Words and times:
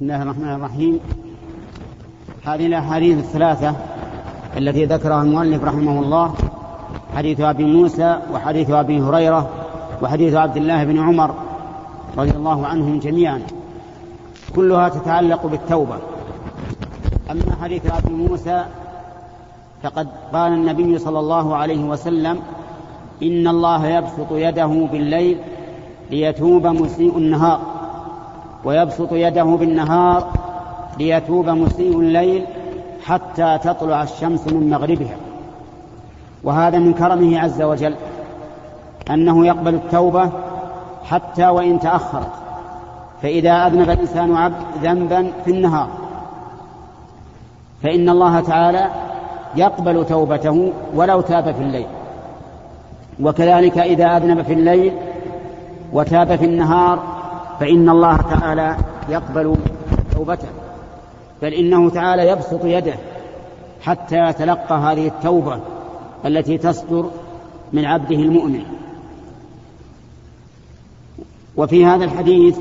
بسم 0.00 0.10
الله 0.10 0.22
الرحمن 0.22 0.54
الرحيم. 0.54 1.00
هذه 2.44 2.66
الأحاديث 2.66 3.18
الثلاثة 3.18 3.74
التي 4.56 4.84
ذكرها 4.84 5.22
المؤلف 5.22 5.64
رحمه 5.64 6.00
الله. 6.00 6.34
حديث 7.16 7.40
أبي 7.40 7.64
موسى 7.64 8.18
وحديث 8.32 8.70
أبي 8.70 9.00
هريرة 9.00 9.48
وحديث 10.02 10.34
عبد 10.34 10.56
الله 10.56 10.84
بن 10.84 10.98
عمر 10.98 11.34
رضي 12.18 12.30
الله 12.30 12.66
عنهم 12.66 12.98
جميعا. 12.98 13.42
كلها 14.56 14.88
تتعلق 14.88 15.46
بالتوبة. 15.46 15.96
أما 17.30 17.56
حديث 17.62 17.86
أبي 17.86 18.14
موسى 18.14 18.64
فقد 19.82 20.08
قال 20.32 20.52
النبي 20.52 20.98
صلى 20.98 21.18
الله 21.18 21.56
عليه 21.56 21.84
وسلم 21.84 22.38
إن 23.22 23.48
الله 23.48 23.86
يبسط 23.86 24.32
يده 24.32 24.88
بالليل 24.92 25.38
ليتوب 26.10 26.66
مسيء 26.66 27.18
النهار. 27.18 27.60
ويبسط 28.64 29.12
يده 29.12 29.44
بالنهار 29.44 30.28
ليتوب 30.98 31.48
مسيء 31.48 32.00
الليل 32.00 32.46
حتى 33.04 33.58
تطلع 33.64 34.02
الشمس 34.02 34.46
من 34.46 34.70
مغربها. 34.70 35.16
وهذا 36.44 36.78
من 36.78 36.94
كرمه 36.94 37.40
عز 37.40 37.62
وجل 37.62 37.94
أنه 39.10 39.46
يقبل 39.46 39.74
التوبة 39.74 40.30
حتى 41.04 41.48
وإن 41.48 41.80
تأخرت 41.80 42.32
فإذا 43.22 43.66
أذنب 43.66 43.90
الإنسان 43.90 44.36
عبد 44.36 44.54
ذنبا 44.82 45.32
في 45.44 45.50
النهار. 45.50 45.88
فإن 47.82 48.08
الله 48.08 48.40
تعالى 48.40 48.90
يقبل 49.56 50.06
توبته 50.06 50.72
ولو 50.94 51.20
تاب 51.20 51.44
في 51.54 51.62
الليل. 51.62 51.86
وكذلك 53.22 53.78
إذا 53.78 54.16
أذنب 54.16 54.42
في 54.42 54.52
الليل 54.52 54.92
وتاب 55.92 56.36
في 56.36 56.44
النهار 56.44 56.98
فإن 57.60 57.88
الله 57.88 58.16
تعالى 58.16 58.76
يقبل 59.08 59.56
توبته 60.14 60.48
بل 61.42 61.54
إنه 61.54 61.90
تعالى 61.90 62.28
يبسط 62.28 62.64
يده 62.64 62.94
حتى 63.82 64.16
يتلقى 64.16 64.74
هذه 64.74 65.06
التوبة 65.06 65.60
التي 66.26 66.58
تصدر 66.58 67.10
من 67.72 67.84
عبده 67.84 68.16
المؤمن. 68.16 68.62
وفي 71.56 71.84
هذا 71.86 72.04
الحديث 72.04 72.58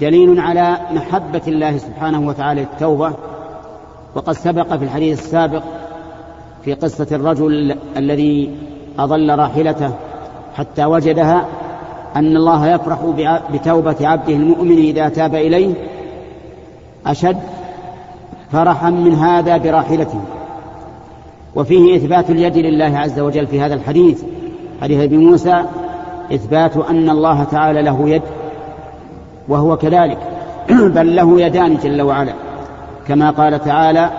دليل 0.00 0.40
على 0.40 0.78
محبة 0.90 1.42
الله 1.48 1.78
سبحانه 1.78 2.28
وتعالى 2.28 2.60
للتوبة 2.60 3.12
وقد 4.14 4.32
سبق 4.32 4.76
في 4.76 4.84
الحديث 4.84 5.18
السابق 5.18 5.62
في 6.64 6.74
قصة 6.74 7.06
الرجل 7.12 7.76
الذي 7.96 8.56
أضل 8.98 9.38
راحلته 9.38 9.92
حتى 10.54 10.84
وجدها 10.84 11.46
أن 12.18 12.36
الله 12.36 12.74
يفرح 12.74 12.98
بتوبة 13.52 13.96
عبده 14.00 14.32
المؤمن 14.32 14.78
إذا 14.78 15.08
تاب 15.08 15.34
إليه 15.34 15.74
أشد 17.06 17.36
فرحا 18.52 18.90
من 18.90 19.14
هذا 19.14 19.56
براحلته. 19.56 20.20
وفيه 21.56 21.96
إثبات 21.96 22.30
اليد 22.30 22.56
لله 22.56 22.98
عز 22.98 23.20
وجل 23.20 23.46
في 23.46 23.60
هذا 23.60 23.74
الحديث 23.74 24.22
حديث 24.82 25.00
أبي 25.00 25.16
موسى 25.16 25.62
إثبات 26.34 26.76
أن 26.76 27.10
الله 27.10 27.44
تعالى 27.44 27.82
له 27.82 28.08
يد 28.08 28.22
وهو 29.48 29.76
كذلك 29.76 30.18
بل 30.96 31.16
له 31.16 31.40
يدان 31.40 31.76
جل 31.76 32.02
وعلا. 32.02 32.32
كما 33.08 33.30
قال 33.30 33.64
تعالى 33.64 34.10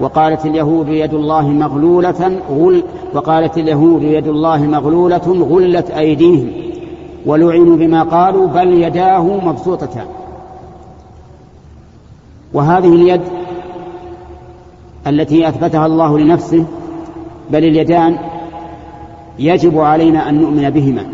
وقالت 0.00 0.46
اليهود 0.46 0.88
يد 0.88 1.14
الله 1.14 1.48
مغلولة 1.48 2.40
غل 2.50 2.82
وقالت 3.14 3.58
اليهود 3.58 4.02
يد 4.02 4.26
الله 4.26 4.58
مغلولة 4.58 5.46
غلت 5.50 5.90
أيديهم. 5.90 6.65
ولعنوا 7.26 7.76
بما 7.76 8.02
قالوا 8.02 8.46
بل 8.46 8.82
يداه 8.82 9.22
مبسوطتان 9.22 10.06
وهذه 12.52 12.88
اليد 12.88 13.20
التي 15.06 15.48
أثبتها 15.48 15.86
الله 15.86 16.18
لنفسه 16.18 16.64
بل 17.50 17.64
اليدان 17.64 18.18
يجب 19.38 19.78
علينا 19.78 20.28
أن 20.28 20.40
نؤمن 20.40 20.70
بهما 20.70 21.04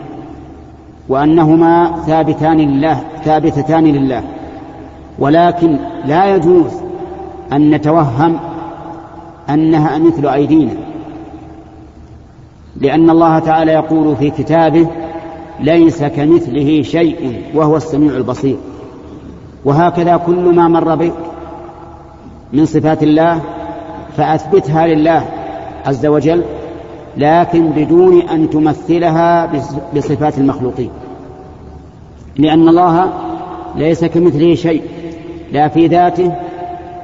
وأنهما 1.09 2.03
ثابتان 2.06 2.59
لله 2.59 3.00
ثابتتان 3.25 3.84
لله. 3.84 4.23
ولكن 5.19 5.77
لا 6.05 6.37
يجوز 6.37 6.73
أن 7.53 7.71
نتوهم 7.71 8.39
أنها 9.50 9.99
مثل 9.99 10.27
أيدينا 10.27 10.73
لأن 12.81 13.11
الله 13.11 13.39
تعالى 13.39 13.73
يقول 13.73 14.17
في 14.17 14.31
كتابه 14.31 14.87
ليس 15.61 16.03
كمثله 16.03 16.83
شيء 16.83 17.43
وهو 17.55 17.77
السميع 17.77 18.17
البصير. 18.17 18.57
وهكذا 19.65 20.17
كل 20.17 20.55
ما 20.55 20.69
مر 20.69 20.95
بك 20.95 21.13
من 22.53 22.67
صفات 22.67 23.03
الله 23.03 23.41
فأثبتها 24.17 24.87
لله 24.87 25.25
عز 25.87 26.07
وجل 26.07 26.43
لكن 27.17 27.71
بدون 27.71 28.23
أن 28.23 28.51
تمثلها 28.51 29.53
بصفات 29.97 30.39
المخلوقين. 30.39 30.91
لأن 32.37 32.69
الله 32.69 33.12
ليس 33.77 34.05
كمثله 34.05 34.55
شيء 34.55 34.83
لا 35.53 35.69
في 35.69 35.87
ذاته 35.87 36.33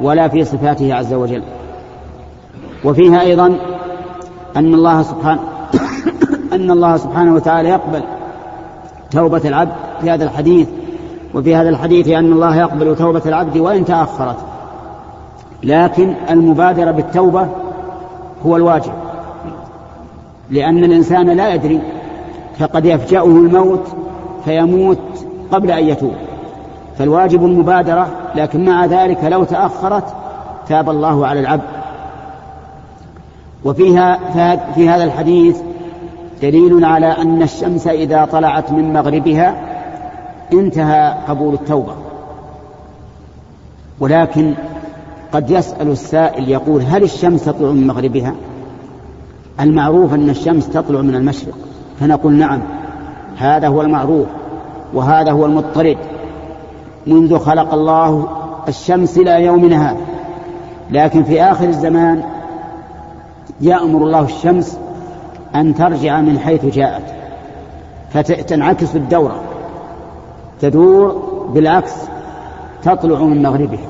ولا 0.00 0.28
في 0.28 0.44
صفاته 0.44 0.94
عز 0.94 1.14
وجل. 1.14 1.42
وفيها 2.84 3.20
أيضا 3.22 3.46
أن 4.56 4.74
الله 4.74 5.02
سبحانه 5.02 5.40
أن 6.52 6.70
الله 6.70 6.96
سبحانه 6.96 7.34
وتعالى 7.34 7.68
يقبل 7.68 8.02
توبة 9.10 9.42
العبد 9.44 9.72
في 10.00 10.10
هذا 10.10 10.24
الحديث 10.24 10.68
وفي 11.34 11.56
هذا 11.56 11.68
الحديث 11.68 12.08
أن 12.08 12.32
الله 12.32 12.56
يقبل 12.56 12.96
توبة 12.96 13.22
العبد 13.26 13.56
وإن 13.56 13.84
تأخرت. 13.84 14.36
لكن 15.62 16.14
المبادرة 16.30 16.90
بالتوبة 16.90 17.48
هو 18.46 18.56
الواجب. 18.56 18.92
لأن 20.50 20.84
الإنسان 20.84 21.26
لا 21.30 21.54
يدري 21.54 21.80
فقد 22.58 22.84
يفجأه 22.84 23.24
الموت 23.24 23.88
فيموت 24.44 24.98
قبل 25.52 25.70
أن 25.70 25.84
يتوب. 25.84 26.14
فالواجب 26.98 27.44
المبادرة 27.44 28.08
لكن 28.34 28.64
مع 28.64 28.84
ذلك 28.84 29.24
لو 29.24 29.44
تأخرت 29.44 30.04
تاب 30.68 30.90
الله 30.90 31.26
على 31.26 31.40
العبد. 31.40 31.78
وفيها 33.64 34.18
في 34.74 34.88
هذا 34.88 35.04
الحديث 35.04 35.56
دليل 36.42 36.84
على 36.84 37.06
أن 37.06 37.42
الشمس 37.42 37.86
إذا 37.86 38.24
طلعت 38.24 38.72
من 38.72 38.92
مغربها 38.92 39.54
انتهى 40.52 41.14
قبول 41.28 41.54
التوبة. 41.54 41.92
ولكن 44.00 44.54
قد 45.32 45.50
يسأل 45.50 45.90
السائل 45.90 46.48
يقول 46.48 46.82
هل 46.82 47.02
الشمس 47.02 47.44
تطلع 47.44 47.70
من 47.70 47.86
مغربها؟ 47.86 48.34
المعروف 49.60 50.14
أن 50.14 50.30
الشمس 50.30 50.68
تطلع 50.68 51.00
من 51.00 51.14
المشرق. 51.14 51.54
فنقول 52.00 52.32
نعم 52.32 52.60
هذا 53.38 53.68
هو 53.68 53.82
المعروف 53.82 54.26
وهذا 54.94 55.32
هو 55.32 55.46
المضطرد. 55.46 55.98
منذ 57.06 57.38
خلق 57.38 57.74
الله 57.74 58.28
الشمس 58.68 59.18
إلى 59.18 59.44
يومنا 59.44 59.90
هذا 59.90 60.00
لكن 60.90 61.22
في 61.22 61.42
آخر 61.42 61.68
الزمان 61.68 62.22
يأمر 63.60 64.02
الله 64.04 64.20
الشمس 64.20 64.78
أن 65.54 65.74
ترجع 65.74 66.20
من 66.20 66.38
حيث 66.38 66.64
جاءت. 66.64 67.02
فتنعكس 68.10 68.96
الدورة. 68.96 69.40
تدور 70.60 71.22
بالعكس 71.54 71.94
تطلع 72.82 73.22
من 73.22 73.42
مغربها. 73.42 73.88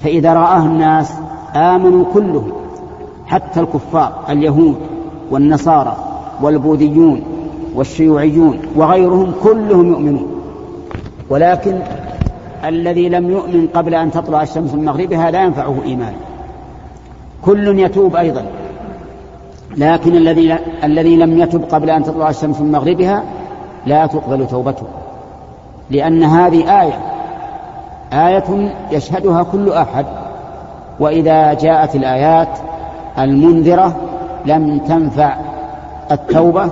فإذا 0.00 0.32
رآها 0.32 0.66
الناس 0.66 1.12
آمنوا 1.56 2.04
كلهم 2.14 2.52
حتى 3.26 3.60
الكفار 3.60 4.12
اليهود 4.28 4.76
والنصارى 5.30 5.96
والبوذيون 6.42 7.22
والشيوعيون 7.74 8.58
وغيرهم 8.76 9.32
كلهم 9.42 9.86
يؤمنون. 9.86 10.26
ولكن 11.30 11.78
الذي 12.64 13.08
لم 13.08 13.30
يؤمن 13.30 13.68
قبل 13.74 13.94
أن 13.94 14.10
تطلع 14.10 14.42
الشمس 14.42 14.74
من 14.74 14.84
مغربها 14.84 15.30
لا 15.30 15.44
ينفعه 15.44 15.76
إيمان 15.84 16.12
كل 17.42 17.78
يتوب 17.78 18.16
أيضا. 18.16 18.44
لكن 19.76 20.16
الذي 20.16 20.58
الذي 20.84 21.16
لم 21.16 21.38
يتب 21.38 21.64
قبل 21.64 21.90
أن 21.90 22.04
تطلع 22.04 22.30
الشمس 22.30 22.60
من 22.60 22.72
مغربها 22.72 23.22
لا 23.86 24.06
تقبل 24.06 24.46
توبته. 24.46 24.86
لأن 25.90 26.22
هذه 26.22 26.82
آية. 26.82 26.98
آية 28.12 28.72
يشهدها 28.90 29.42
كل 29.42 29.72
أحد. 29.72 30.06
وإذا 31.00 31.54
جاءت 31.54 31.96
الآيات 31.96 32.58
المنذرة 33.18 33.96
لم 34.46 34.78
تنفع 34.78 35.36
التوبة 36.10 36.70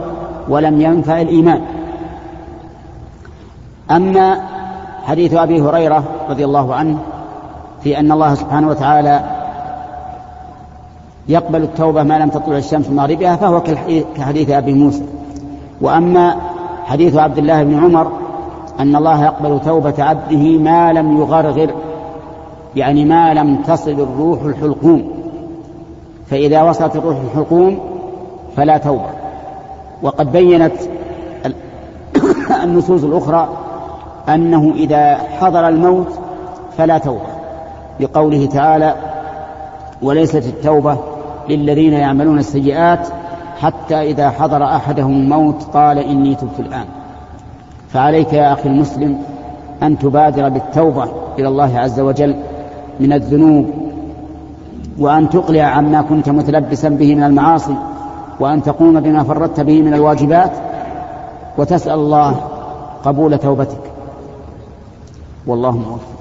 ولم 0.49 0.81
ينفع 0.81 1.21
الإيمان. 1.21 1.63
أما 3.91 4.41
حديث 5.05 5.35
أبي 5.35 5.61
هريرة 5.61 6.05
رضي 6.31 6.45
الله 6.45 6.75
عنه 6.75 6.99
في 7.83 7.99
أن 7.99 8.13
الله 8.13 8.35
سبحانه 8.35 8.69
وتعالى 8.69 9.38
يقبل 11.29 11.63
التوبة 11.63 12.03
ما 12.03 12.19
لم 12.19 12.29
تطلع 12.29 12.57
الشمس 12.57 12.89
من 12.91 12.97
مغربها 12.97 13.37
فهو 13.37 13.63
كحديث 14.17 14.51
أبي 14.51 14.73
موسى. 14.73 15.03
وأما 15.81 16.37
حديث 16.85 17.17
عبد 17.17 17.39
الله 17.39 17.63
بن 17.63 17.85
عمر 17.85 18.13
أن 18.81 18.97
الله 18.97 19.25
يقبل 19.25 19.61
توبة 19.65 19.95
عبده 19.99 20.59
ما 20.59 20.93
لم 20.93 21.19
يغرغر 21.19 21.71
يعني 22.77 23.05
ما 23.05 23.35
لم 23.35 23.57
تصل 23.57 23.91
الروح 23.91 24.43
الحلقوم. 24.43 25.11
فإذا 26.31 26.63
وصلت 26.63 26.97
الروح 26.97 27.17
الحلقوم 27.25 27.79
فلا 28.57 28.79
توبة. 28.79 29.11
وقد 30.03 30.33
بينت 30.33 30.75
النصوص 32.65 33.05
الأخرى 33.05 33.49
أنه 34.29 34.73
إذا 34.77 35.15
حضر 35.15 35.69
الموت 35.69 36.09
فلا 36.79 36.99
توبة 36.99 37.39
لقوله 38.01 38.47
تعالى 38.47 38.95
وليست 40.03 40.47
التوبة 40.47 40.97
للذين 41.49 41.93
يعملون 41.93 42.39
السيئات 42.39 43.09
حتى 43.61 44.03
إذا 44.03 44.31
حضر 44.31 44.65
أحدهم 44.65 45.13
الموت 45.13 45.63
قال 45.63 45.99
إني 45.99 46.35
تبت 46.35 46.61
الآن. 46.61 46.85
فعليك 47.89 48.33
يا 48.33 48.53
أخي 48.53 48.69
المسلم 48.69 49.19
أن 49.83 49.99
تبادر 49.99 50.49
بالتوبة 50.49 51.05
إلى 51.39 51.49
الله 51.49 51.79
عز 51.79 52.01
وجل 52.01 52.35
من 53.01 53.13
الذنوب 53.13 53.67
وأن 54.99 55.31
تقلع 55.31 55.63
عما 55.63 56.03
كنت 56.03 56.29
متلبسا 56.29 56.89
به 56.89 57.15
من 57.15 57.23
المعاصي 57.23 57.77
وأن 58.41 58.63
تقوم 58.63 59.01
بما 59.01 59.23
فردت 59.23 59.61
به 59.61 59.83
من 59.83 59.95
الواجبات 59.95 60.51
وتسأل 61.59 61.95
الله 61.95 62.37
قبول 63.05 63.39
توبتك. 63.39 63.81
والله 65.47 65.71
موفق. 65.71 66.19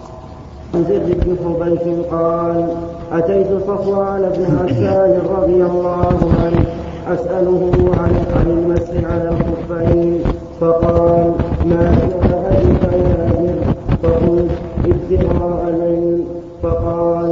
عن 0.76 0.84
زر 0.84 1.00
بن 1.08 1.36
حبيش 1.44 1.86
قال 2.12 2.68
أتيت 3.14 3.48
صفوان 3.68 4.22
بن 4.38 4.44
عسال 4.64 5.20
رضي 5.38 5.64
الله 5.64 6.18
عنه 6.44 6.66
أسأله 7.14 7.72
عن 7.98 8.14
عن 8.36 8.48
المسح 8.58 9.12
على 9.12 9.30
الخفين. 9.30 10.20
فقال 10.62 11.32
ما 11.66 11.98
جاء 12.30 12.48
يا 12.94 13.30
زر 13.34 13.56
فقلت 14.04 14.52
ابتغاء 14.86 15.64
العلم. 15.70 16.24
فقال 16.64 17.30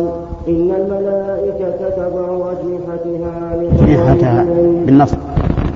إن 0.47 0.71
الملائكة 0.81 1.77
تضع 1.97 2.51
أجنحتها 2.51 3.35
أجنحتها 3.81 4.43
بالنصب 4.85 5.17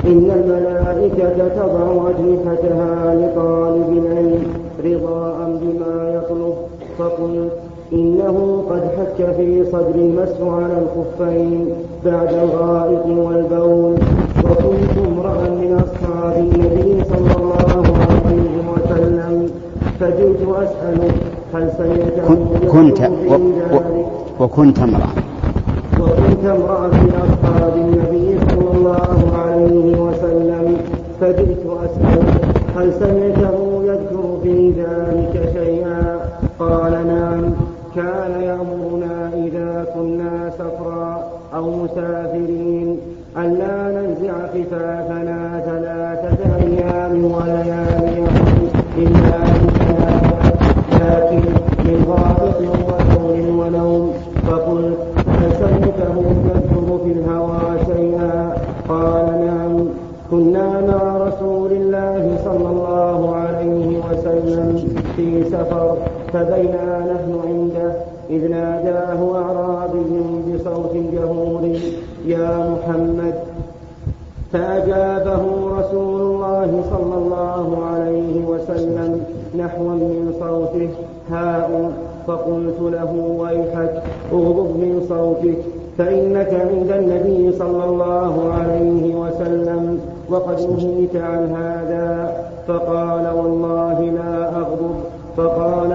إن 0.06 0.32
الملائكة 0.32 1.48
تضع 1.48 2.10
أجنحتها 2.10 3.16
لطالب 3.16 3.90
العلم 4.06 4.44
رضاء 4.86 5.38
بما 5.62 5.94
يطلب. 6.16 6.54
فقلت 7.00 7.49
إنه 7.94 8.64
قد 8.70 8.82
حك 8.98 9.36
في 9.38 9.66
صدر 9.72 9.96
المسح 9.96 10.42
على 10.42 10.78
الخفين 10.84 11.66
بعد 12.06 12.34
الغائط 12.34 13.06
والبول. 13.06 13.96
وكنت 14.44 14.98
امرأ 15.08 15.50
من 15.50 15.84
أصحاب 15.86 16.38
النبي 16.38 17.04
صلى 17.04 17.36
الله 17.38 17.84
عليه 18.10 18.56
وسلم 18.74 19.50
فجئت 20.00 20.42
أسأله 20.42 21.12
هل 21.54 21.72
سمعته 21.78 22.36
كنت 22.72 23.00
و... 23.30 23.34
و... 23.36 24.44
وكنت 24.44 24.80
امرأة. 24.80 25.10
وكنت 26.00 26.46
امرأة 26.46 26.88
من 26.88 27.14
أصحاب 27.28 27.74
النبي 27.78 28.40
صلى 28.50 28.72
الله 28.78 29.38
عليه 29.38 30.02
وسلم 30.02 30.78
فجئت 31.22 31.64
أسأله 31.84 32.34
هل 32.76 32.94
سمعته 32.94 33.79
في 65.20 65.44
سفر 65.44 65.98
فبينا 66.34 67.00
نحن 67.00 67.40
عنده 67.48 67.92
إذ 68.30 68.52
ناداه 68.52 69.36
أعرابي 69.36 70.22
بصوت 70.48 70.94
جهور 71.14 71.62
يا 72.26 72.70
محمد. 72.70 73.34
فأجابه 74.54 75.44
رسول 75.80 76.22
الله 76.22 76.84
صلى 76.92 77.16
الله 77.16 77.78
عليه 77.92 78.46
وسلم 78.46 79.22
نحوا 79.58 79.90
من 79.90 80.34
صوته 80.40 80.90
هاء. 81.32 81.92
فقلت 82.28 82.80
له 82.80 83.36
ويحك 83.40 84.04
اغضب 84.34 84.70
من 84.78 85.06
صوتك 85.10 85.58
فإنك 85.98 86.54
عند 86.54 86.92
النبي 86.92 87.52
صلى 87.58 87.84
الله 87.84 88.54
عليه 88.54 89.16
وسلم 89.16 90.00
وقد 90.30 90.62
نهيت 90.62 91.16
عن 91.16 91.56
هذا. 91.56 92.34
فقال 92.68 93.28
والله 93.38 94.00
لا 94.02 94.49
فقال 95.40 95.92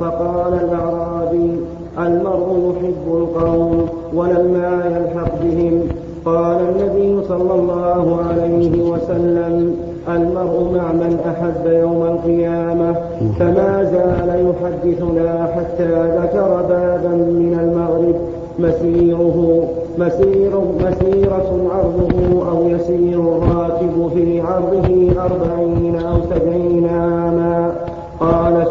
فقال 0.00 0.52
الأعرابي 0.52 1.50
المرء 1.98 2.48
يحب 2.68 3.14
القوم 3.14 3.88
ولما 4.14 4.82
يلحق 4.86 5.32
بهم. 5.42 5.80
قال 6.24 6.56
النبي 6.56 7.24
صلى 7.28 7.54
الله 7.54 8.18
عليه 8.28 8.82
وسلم 8.82 9.76
المرء 10.08 10.70
مع 10.76 10.92
من 10.92 11.18
أحب 11.26 11.72
يوم 11.72 12.02
القيامة. 12.02 12.94
فما 13.38 13.84
زال 13.84 14.28
يحدثنا 14.48 15.46
حتى 15.56 15.92
ذكر 16.18 16.62
بابا 16.68 17.14
من 17.14 17.58
المغرب 17.62 18.16
مسيره 18.58 19.68
مسير 19.98 20.52
مسيرة 20.84 21.50
عرضه 21.74 22.50
أو 22.50 22.68
يسير 22.68 23.20
الراكب 23.20 24.10
في 24.14 24.40
عرضه 24.40 24.90
أربعين 25.22 25.96
أو 25.96 26.16
سبعين. 26.30 26.88
عاما 26.88 27.31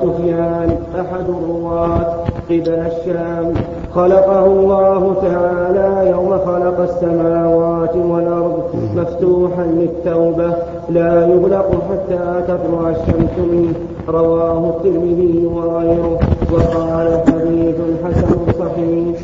سفيان 0.01 0.77
أحد 0.95 1.25
الرواة 1.30 2.25
قبل 2.50 2.69
الشام. 2.69 3.53
خلقه 3.95 4.45
الله 4.45 5.15
تعالى 5.21 6.09
يوم 6.09 6.30
خلق 6.30 6.80
السماوات 6.80 7.95
والأرض 7.95 8.63
مفتوحا 8.95 9.63
للتوبة 9.63 10.56
لا 10.89 11.27
يغلق 11.27 11.69
حتى 11.89 12.44
تطلع 12.47 12.90
الشمس 12.90 13.35
منه. 13.40 13.73
رواه 14.07 14.69
الترمذي 14.69 15.45
وغيره. 15.45 16.19
وقال 16.52 17.21
حديث 17.28 17.75
حسن 18.04 18.35
صحيح. 18.59 19.18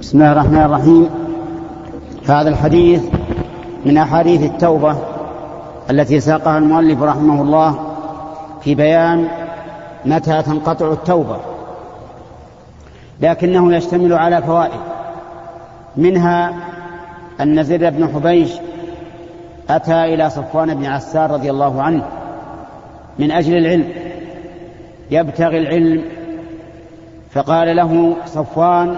بسم 0.00 0.18
الله 0.18 0.32
الرحمن 0.32 0.62
الرحيم. 0.62 1.08
هذا 2.28 2.48
الحديث 2.48 3.02
من 3.86 3.96
أحاديث 3.96 4.42
التوبة. 4.42 5.17
التي 5.90 6.20
ساقها 6.20 6.58
المؤلف 6.58 7.02
رحمه 7.02 7.42
الله 7.42 7.96
في 8.60 8.74
بيان 8.74 9.28
متى 10.04 10.42
تنقطع 10.42 10.92
التوبة 10.92 11.36
لكنه 13.20 13.74
يشتمل 13.76 14.12
على 14.12 14.42
فوائد 14.42 14.80
منها 15.96 16.54
أن 17.40 17.62
زر 17.62 17.90
بن 17.90 18.08
حبيش 18.14 18.52
أتى 19.70 20.04
إلى 20.04 20.30
صفوان 20.30 20.74
بن 20.74 20.86
عسار 20.86 21.30
رضي 21.30 21.50
الله 21.50 21.82
عنه 21.82 22.04
من 23.18 23.30
أجل 23.30 23.56
العلم 23.56 23.88
يبتغي 25.10 25.58
العلم 25.58 26.04
فقال 27.30 27.76
له 27.76 28.16
صفوان 28.26 28.96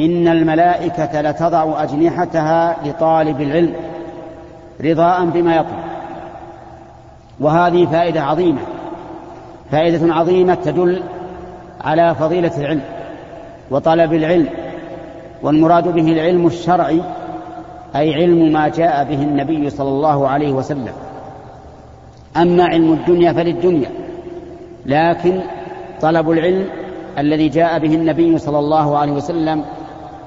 إن 0.00 0.28
الملائكة 0.28 1.20
لتضع 1.20 1.82
أجنحتها 1.82 2.76
لطالب 2.84 3.40
العلم 3.40 3.74
رضاء 4.80 5.24
بما 5.24 5.56
يطلب 5.56 5.81
وهذه 7.40 7.86
فائدة 7.86 8.22
عظيمة. 8.22 8.60
فائدة 9.70 10.14
عظيمة 10.14 10.54
تدل 10.54 11.02
على 11.80 12.14
فضيلة 12.14 12.58
العلم 12.58 12.82
وطلب 13.70 14.12
العلم 14.12 14.48
والمراد 15.42 15.88
به 15.88 16.12
العلم 16.12 16.46
الشرعي 16.46 17.00
أي 17.96 18.14
علم 18.14 18.52
ما 18.52 18.68
جاء 18.68 19.04
به 19.04 19.22
النبي 19.22 19.70
صلى 19.70 19.88
الله 19.88 20.28
عليه 20.28 20.52
وسلم. 20.52 20.92
أما 22.36 22.64
علم 22.64 22.92
الدنيا 22.92 23.32
فللدنيا 23.32 23.90
لكن 24.86 25.40
طلب 26.00 26.30
العلم 26.30 26.66
الذي 27.18 27.48
جاء 27.48 27.78
به 27.78 27.94
النبي 27.94 28.38
صلى 28.38 28.58
الله 28.58 28.98
عليه 28.98 29.12
وسلم 29.12 29.64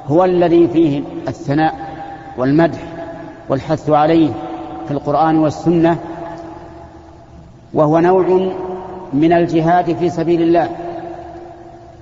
هو 0.07 0.25
الذي 0.25 0.67
فيه 0.67 1.01
الثناء 1.27 1.74
والمدح 2.38 2.79
والحث 3.50 3.89
عليه 3.89 4.29
في 4.85 4.91
القرآن 4.91 5.38
والسنة 5.38 5.97
وهو 7.75 8.00
نوع 8.00 8.51
من 9.13 9.34
الجهاد 9.34 9.96
في 9.96 10.10
سبيل 10.10 10.41
الله 10.41 10.70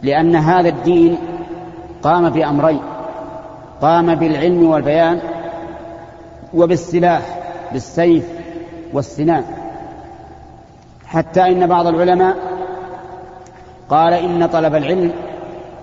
لأن 0.04 0.36
هذا 0.36 0.70
الدين 0.70 1.18
قام 2.04 2.30
بأمرين 2.30 2.80
قام 3.82 4.16
بالعلم 4.16 4.70
والبيان 4.70 5.20
وبالسلاح 6.54 7.22
بالسيف 7.72 8.26
والسنان. 8.94 9.44
حتى 11.06 11.42
إن 11.42 11.68
بعض 11.68 11.88
العلماء 11.88 12.36
قال 13.90 14.14
إن 14.14 14.46
طلب 14.46 14.76
العلم 14.76 15.12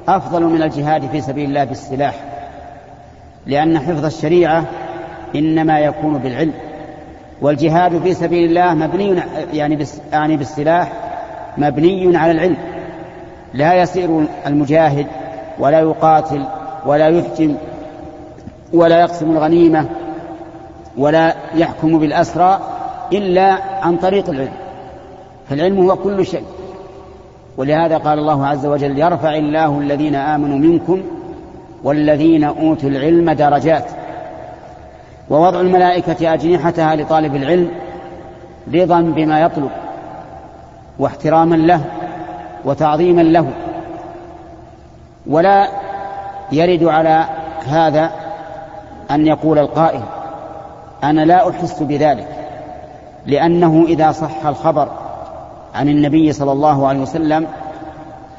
أفضل 0.09 0.45
من 0.45 0.63
الجهاد 0.63 1.07
في 1.07 1.21
سبيل 1.21 1.49
الله 1.49 1.65
بالسلاح 1.65 2.15
لأن 3.47 3.79
حفظ 3.79 4.05
الشريعة 4.05 4.65
إنما 5.37 5.79
يكون 5.79 6.19
بالعلم. 6.19 6.70
والجهاد 7.43 7.99
في 8.03 8.15
سبيل 8.15 8.49
الله 8.49 8.75
مبني 8.75 9.23
يعني 9.53 9.87
يعني 10.13 10.37
بالسلاح 10.37 10.93
مبني 11.59 12.17
على 12.17 12.33
العلم. 12.33 12.57
لا 13.55 13.75
يسير 13.75 14.25
المجاهد 14.47 15.07
ولا 15.59 15.81
يقاتل 15.81 16.45
ولا 16.87 17.09
يحجم 17.09 17.55
ولا 18.73 19.01
يقسم 19.01 19.31
الغنيمة 19.31 19.87
ولا 20.97 21.35
يحكم 21.55 21.99
بالأسرى 21.99 22.61
إلا 23.13 23.59
عن 23.83 23.97
طريق 23.97 24.31
العلم. 24.31 24.53
فالعلم 25.49 25.91
هو 25.91 25.97
كل 25.97 26.27
شيء. 26.27 26.45
ولهذا 27.57 27.97
قال 27.97 28.19
الله 28.19 28.47
عز 28.47 28.67
وجل 28.67 28.99
يرفع 28.99 29.35
الله 29.35 29.79
الذين 29.79 30.15
آمنوا 30.15 30.59
منكم 30.59 31.03
والذين 31.85 32.45
أوتوا 32.45 32.89
العلم 32.89 33.31
درجات. 33.31 33.85
ووضع 35.31 35.61
الملائكة 35.61 36.35
أجنحتها 36.35 36.97
لطالب 36.97 37.37
العلم 37.37 37.71
رضا 38.75 39.01
بما 39.01 39.41
يطلب 39.41 39.71
واحتراما 40.99 41.57
له 41.57 41.81
وتعظيما 42.65 43.23
له. 43.23 43.47
ولا 45.27 45.69
يرد 46.53 46.85
على 46.85 47.25
هذا 47.67 48.11
أن 49.11 49.27
يقول 49.27 49.59
القائل 49.59 50.01
أنا 51.05 51.21
لا 51.21 51.51
أحس 51.51 51.83
بذلك 51.83 52.29
لأنه 53.27 53.85
إذا 53.89 54.13
صح 54.13 54.47
الخبر 54.47 54.89
عن 55.75 55.89
النبي 55.89 56.33
صلى 56.33 56.53
الله 56.53 56.89
عليه 56.89 57.01
وسلم 57.01 57.47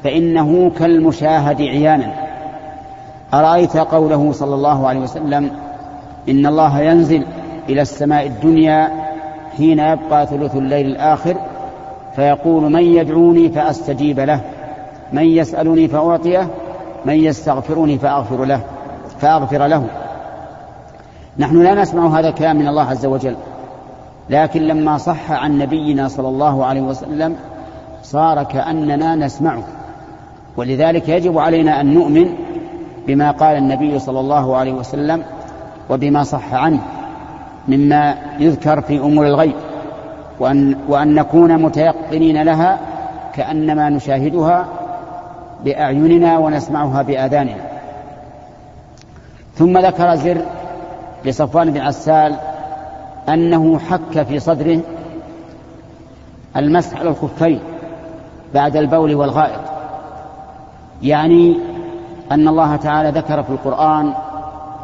فإنه 0.04 0.70
كالمشاهد 0.78 1.62
عيانا. 1.62 2.14
أرأيت 3.34 3.76
قوله 3.76 4.32
صلى 4.32 4.54
الله 4.54 4.88
عليه 4.88 5.00
وسلم 5.00 5.50
إن 6.28 6.46
الله 6.46 6.80
ينزل 6.80 7.26
إلى 7.68 7.82
السماء 7.82 8.26
الدنيا 8.26 8.88
حين 9.56 9.78
يبقى 9.78 10.26
ثلث 10.26 10.56
الليل 10.56 10.86
الآخر 10.86 11.36
فيقول 12.16 12.72
من 12.72 12.82
يدعوني 12.82 13.48
فأستجيب 13.48 14.20
له 14.20 14.40
من 15.12 15.22
يسألني 15.24 15.88
فأعطيه 15.88 16.48
من 17.04 17.14
يستغفرني 17.14 17.98
فأغفر 17.98 18.44
له 18.44 18.60
فأغفر 19.20 19.66
له. 19.66 19.84
نحن 21.38 21.62
لا 21.62 21.74
نسمع 21.74 22.18
هذا 22.18 22.28
الكلام 22.28 22.56
من 22.56 22.68
الله 22.68 22.82
عز 22.82 23.06
وجل 23.06 23.36
لكن 24.30 24.62
لما 24.62 24.98
صح 24.98 25.30
عن 25.32 25.58
نبينا 25.58 26.08
صلى 26.08 26.28
الله 26.28 26.64
عليه 26.64 26.80
وسلم 26.80 27.36
صار 28.02 28.42
كأننا 28.42 29.14
نسمعه. 29.14 29.62
ولذلك 30.56 31.08
يجب 31.08 31.38
علينا 31.38 31.80
أن 31.80 31.94
نؤمن 31.94 32.34
بما 33.06 33.30
قال 33.30 33.56
النبي 33.56 33.98
صلى 33.98 34.20
الله 34.20 34.56
عليه 34.56 34.72
وسلم 34.72 35.22
وبما 35.90 36.22
صح 36.22 36.54
عنه 36.54 36.80
مما 37.68 38.16
يذكر 38.38 38.80
في 38.80 38.98
أمور 38.98 39.26
الغيب 39.26 39.54
وأن, 40.40 40.76
وأن 40.88 41.14
نكون 41.14 41.62
متيقنين 41.62 42.42
لها 42.42 42.78
كأنما 43.34 43.88
نشاهدها 43.88 44.66
بأعيننا 45.64 46.38
ونسمعها 46.38 47.02
بآذاننا. 47.02 47.72
ثم 49.54 49.78
ذكر 49.78 50.14
زر 50.14 50.42
لصفوان 51.24 51.70
بن 51.70 51.80
عسال 51.80 52.36
أنه 53.28 53.78
حك 53.78 54.22
في 54.22 54.38
صدره 54.38 54.80
المسح 56.56 56.98
على 56.98 57.08
الخفين 57.08 57.60
بعد 58.54 58.76
البول 58.76 59.14
والغائط 59.14 59.60
يعني 61.02 61.58
أن 62.32 62.48
الله 62.48 62.76
تعالى 62.76 63.10
ذكر 63.10 63.42
في 63.42 63.50
القرآن 63.50 64.12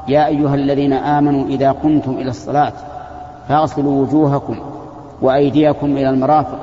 يا 0.08 0.26
أيها 0.26 0.54
الذين 0.54 0.92
آمنوا 0.92 1.46
إذا 1.46 1.72
قمتم 1.72 2.10
إلى 2.12 2.30
الصلاة 2.30 2.72
فاغسلوا 3.48 4.02
وجوهكم 4.02 4.56
وأيديكم 5.22 5.86
إلى 5.86 6.10
المرافق 6.10 6.58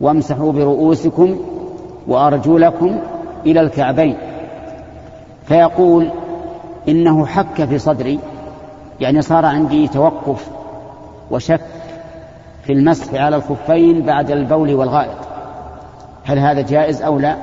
وامسحوا 0.00 0.52
برؤوسكم 0.52 1.36
وأرجلكم 2.06 2.98
إلى 3.46 3.60
الكعبين. 3.60 4.16
فيقول 5.46 6.10
إنه 6.88 7.26
حك 7.26 7.64
في 7.64 7.78
صدري 7.78 8.18
يعني 9.00 9.22
صار 9.22 9.46
عندي 9.46 9.88
توقف 9.88 10.48
وشك 11.30 11.60
في 12.62 12.72
المسح 12.72 13.14
على 13.14 13.36
الخفين 13.36 14.02
بعد 14.02 14.30
البول 14.30 14.74
والغائط. 14.74 15.18
هل 16.24 16.38
هذا 16.38 16.60
جائز 16.60 17.02
أو 17.02 17.18
لا؟ 17.18 17.36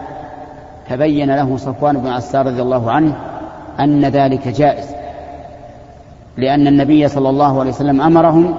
فبين 0.89 1.36
له 1.36 1.57
صفوان 1.57 1.98
بن 1.98 2.07
عسار 2.07 2.45
رضي 2.45 2.62
الله 2.62 2.91
عنه 2.91 3.15
أن 3.79 4.05
ذلك 4.05 4.48
جائز. 4.48 4.96
لأن 6.38 6.67
النبي 6.67 7.08
صلى 7.08 7.29
الله 7.29 7.60
عليه 7.60 7.70
وسلم 7.70 8.01
أمرهم 8.01 8.55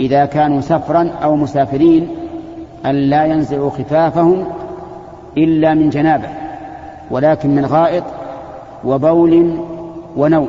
إذا 0.00 0.24
كانوا 0.24 0.60
سفرا 0.60 1.10
أو 1.22 1.36
مسافرين 1.36 2.08
أن 2.86 2.94
لا 2.94 3.24
ينزعوا 3.24 3.70
خفافهم 3.70 4.44
إلا 5.38 5.74
من 5.74 5.90
جنابة 5.90 6.28
ولكن 7.10 7.54
من 7.54 7.66
غائط 7.66 8.04
وبول 8.84 9.58
ونوم. 10.16 10.48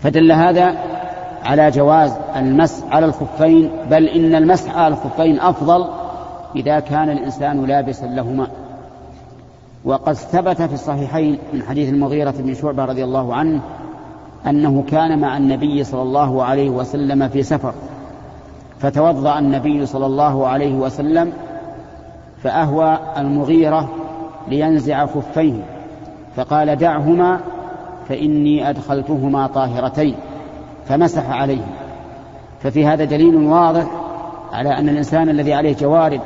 فدل 0.00 0.32
هذا 0.32 0.74
على 1.44 1.70
جواز 1.70 2.12
المسح 2.36 2.84
على 2.90 3.06
الخفين 3.06 3.70
بل 3.90 4.08
إن 4.08 4.34
المسح 4.34 4.76
على 4.76 4.94
الخفين 4.94 5.40
أفضل 5.40 5.84
إذا 6.56 6.80
كان 6.80 7.10
الإنسان 7.10 7.64
لابسا 7.64 8.06
لهما. 8.06 8.48
وقد 9.88 10.12
ثبت 10.12 10.62
في 10.62 10.74
الصحيحين 10.74 11.38
من 11.52 11.62
حديث 11.62 11.88
المغيرة 11.88 12.34
بن 12.38 12.54
شعبة 12.54 12.84
رضي 12.84 13.04
الله 13.04 13.34
عنه 13.34 13.60
أنه 14.46 14.84
كان 14.88 15.18
مع 15.18 15.36
النبي 15.36 15.84
صلى 15.84 16.02
الله 16.02 16.44
عليه 16.44 16.70
وسلم 16.70 17.28
في 17.28 17.42
سفر 17.42 17.74
فتوضأ 18.80 19.38
النبي 19.38 19.86
صلى 19.86 20.06
الله 20.06 20.46
عليه 20.46 20.74
وسلم 20.74 21.32
فأهوى 22.42 22.98
المغيرة 23.16 23.88
لينزع 24.48 25.06
خفيه 25.06 25.62
فقال 26.36 26.76
دعهما 26.76 27.40
فإني 28.08 28.70
أدخلتهما 28.70 29.46
طاهرتين 29.46 30.14
فمسح 30.86 31.30
عليه 31.30 31.64
ففي 32.62 32.86
هذا 32.86 33.04
دليل 33.04 33.36
واضح 33.36 33.86
على 34.52 34.78
أن 34.78 34.88
الإنسان 34.88 35.28
الذي 35.28 35.54
عليه 35.54 35.76
جوارب 35.76 36.20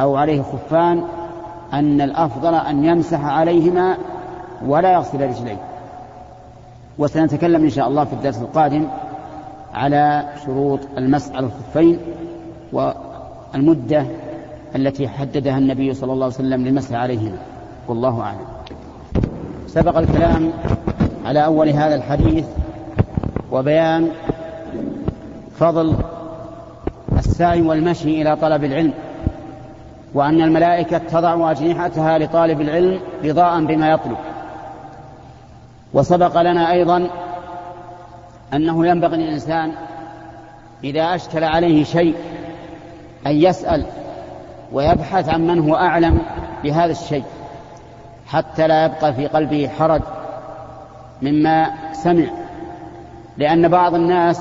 أو 0.00 0.16
عليه 0.16 0.42
خفان 0.42 1.02
أن 1.72 2.00
الأفضل 2.00 2.54
أن 2.54 2.84
يمسح 2.84 3.24
عليهما 3.24 3.96
ولا 4.66 4.92
يغسل 4.92 5.28
رجليه. 5.28 5.60
وسنتكلم 6.98 7.64
إن 7.64 7.70
شاء 7.70 7.88
الله 7.88 8.04
في 8.04 8.12
الدرس 8.12 8.38
القادم 8.38 8.86
على 9.74 10.28
شروط 10.46 10.80
المسح 10.98 11.34
على 11.34 11.46
الخفين 11.46 11.98
والمدة 12.72 14.06
التي 14.76 15.08
حددها 15.08 15.58
النبي 15.58 15.94
صلى 15.94 16.12
الله 16.12 16.24
عليه 16.24 16.34
وسلم 16.34 16.64
للمسح 16.64 16.94
عليهما. 16.94 17.38
والله 17.88 18.20
أعلم. 18.20 18.46
سبق 19.66 19.98
الكلام 19.98 20.50
على 21.24 21.44
أول 21.44 21.68
هذا 21.68 21.94
الحديث 21.94 22.44
وبيان 23.52 24.08
فضل 25.58 25.94
السعي 27.18 27.62
والمشي 27.62 28.22
إلى 28.22 28.36
طلب 28.36 28.64
العلم. 28.64 28.92
وأن 30.14 30.42
الملائكة 30.42 30.98
تضع 30.98 31.50
أجنحتها 31.50 32.18
لطالب 32.18 32.60
العلم 32.60 33.00
رضاء 33.24 33.64
بما 33.64 33.90
يطلب. 33.90 34.16
وسبق 35.94 36.40
لنا 36.40 36.72
أيضا 36.72 37.10
أنه 38.52 38.86
ينبغي 38.86 39.16
للإنسان 39.16 39.72
إذا 40.84 41.14
أشكل 41.14 41.44
عليه 41.44 41.84
شيء 41.84 42.14
أن 43.26 43.32
يسأل 43.32 43.84
ويبحث 44.72 45.28
عن 45.28 45.46
من 45.46 45.58
هو 45.58 45.76
أعلم 45.76 46.18
بهذا 46.64 46.92
الشيء 46.92 47.24
حتى 48.26 48.66
لا 48.66 48.84
يبقى 48.84 49.14
في 49.14 49.26
قلبه 49.26 49.68
حرج 49.68 50.02
مما 51.22 51.70
سمع. 51.92 52.26
لأن 53.36 53.68
بعض 53.68 53.94
الناس 53.94 54.40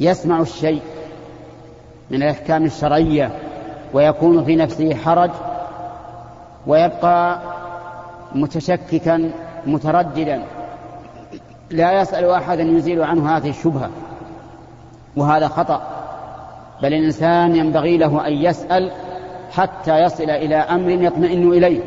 يسمع 0.00 0.40
الشيء 0.40 0.82
من 2.10 2.22
الأحكام 2.22 2.64
الشرعية 2.64 3.30
ويكون 3.92 4.44
في 4.44 4.56
نفسه 4.56 4.94
حرج 4.94 5.30
ويبقى 6.66 7.38
متشككا 8.34 9.30
مترددا. 9.66 10.42
لا 11.70 12.00
يسأل 12.00 12.30
أحدا 12.30 12.62
يزيل 12.62 13.02
عنه 13.02 13.36
هذه 13.36 13.50
الشبهة 13.50 13.90
وهذا 15.16 15.48
خطأ. 15.48 15.82
بل 16.82 16.94
الإنسان 16.94 17.56
ينبغي 17.56 17.96
له 17.98 18.26
أن 18.26 18.32
يسأل 18.32 18.92
حتى 19.50 19.98
يصل 19.98 20.30
إلى 20.30 20.56
أمر 20.56 20.90
يطمئن 20.90 21.52
إليه 21.52 21.80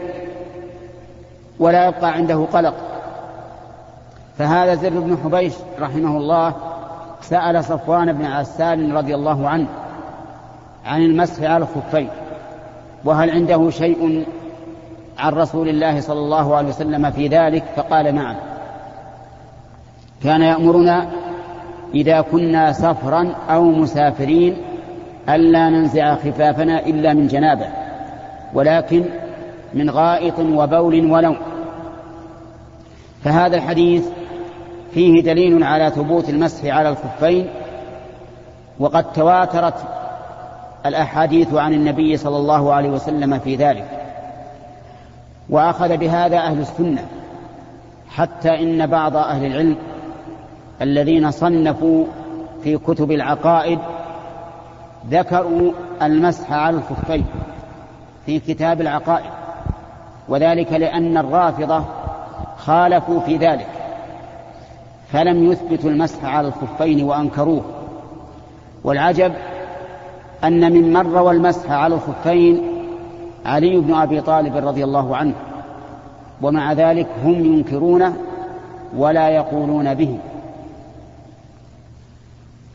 ولا 1.59 1.87
يبقى 1.87 2.11
عنده 2.11 2.45
قلق. 2.53 2.73
فهذا 4.37 4.75
زر 4.75 4.99
بن 4.99 5.17
حبيش 5.23 5.53
رحمه 5.79 6.17
الله 6.17 6.53
سأل 7.21 7.63
صفوان 7.63 8.13
بن 8.13 8.25
عسال 8.25 8.95
رضي 8.95 9.15
الله 9.15 9.49
عنه 9.49 9.67
عن 10.85 11.01
المسح 11.01 11.43
على 11.43 11.63
الخفين 11.63 12.09
وهل 13.05 13.29
عنده 13.29 13.69
شيء 13.69 14.25
عن 15.19 15.33
رسول 15.33 15.69
الله 15.69 16.01
صلى 16.01 16.19
الله 16.19 16.55
عليه 16.55 16.69
وسلم 16.69 17.11
في 17.11 17.27
ذلك؟ 17.27 17.63
فقال 17.75 18.15
نعم. 18.15 18.35
كان 20.23 20.41
يأمرنا 20.41 21.07
إذا 21.93 22.21
كنا 22.21 22.71
سفرا 22.71 23.35
أو 23.49 23.63
مسافرين 23.63 24.57
ألا 25.29 25.69
ننزع 25.69 26.15
خفافنا 26.15 26.85
إلا 26.85 27.13
من 27.13 27.27
جنابه 27.27 27.67
ولكن 28.53 29.05
من 29.73 29.89
غائط 29.89 30.39
وبول 30.39 31.11
ونوم 31.11 31.37
فهذا 33.23 33.57
الحديث 33.57 34.07
فيه 34.93 35.23
دليل 35.23 35.63
على 35.63 35.89
ثبوت 35.89 36.29
المسح 36.29 36.65
على 36.65 36.89
الخفين 36.89 37.47
وقد 38.79 39.13
تواترت 39.13 40.00
الأحاديث 40.85 41.53
عن 41.53 41.73
النبي 41.73 42.17
صلى 42.17 42.37
الله 42.37 42.73
عليه 42.73 42.89
وسلم 42.89 43.39
في 43.39 43.55
ذلك. 43.55 44.01
وأخذ 45.49 45.97
بهذا 45.97 46.37
أهل 46.37 46.59
السنة 46.59 47.05
حتى 48.09 48.49
إن 48.49 48.87
بعض 48.87 49.15
أهل 49.15 49.45
العلم 49.45 49.75
الذين 50.81 51.31
صنفوا 51.31 52.05
في 52.63 52.77
كتب 52.77 53.11
العقائد 53.11 53.79
ذكروا 55.09 55.71
المسح 56.01 56.51
على 56.53 56.77
الخفين 56.77 57.25
في 58.25 58.39
كتاب 58.39 58.81
العقائد 58.81 59.29
وذلك 60.29 60.73
لأن 60.73 61.17
الرافضة 61.17 61.83
خالفوا 62.57 63.19
في 63.19 63.37
ذلك 63.37 63.67
فلم 65.11 65.51
يثبتوا 65.51 65.89
المسح 65.89 66.25
على 66.25 66.47
الخفين 66.47 67.03
وأنكروه. 67.03 67.63
والعجب 68.83 69.33
أن 70.43 70.71
من 70.73 70.93
مر 70.93 71.05
روى 71.05 71.31
المسح 71.31 71.71
على 71.71 71.95
الخفين 71.95 72.61
علي 73.45 73.77
بن 73.77 73.93
أبي 73.93 74.21
طالب 74.21 74.67
رضي 74.67 74.83
الله 74.83 75.15
عنه 75.15 75.33
ومع 76.41 76.73
ذلك 76.73 77.07
هم 77.23 77.45
ينكرونه 77.45 78.13
ولا 78.97 79.29
يقولون 79.29 79.93
به. 79.93 80.17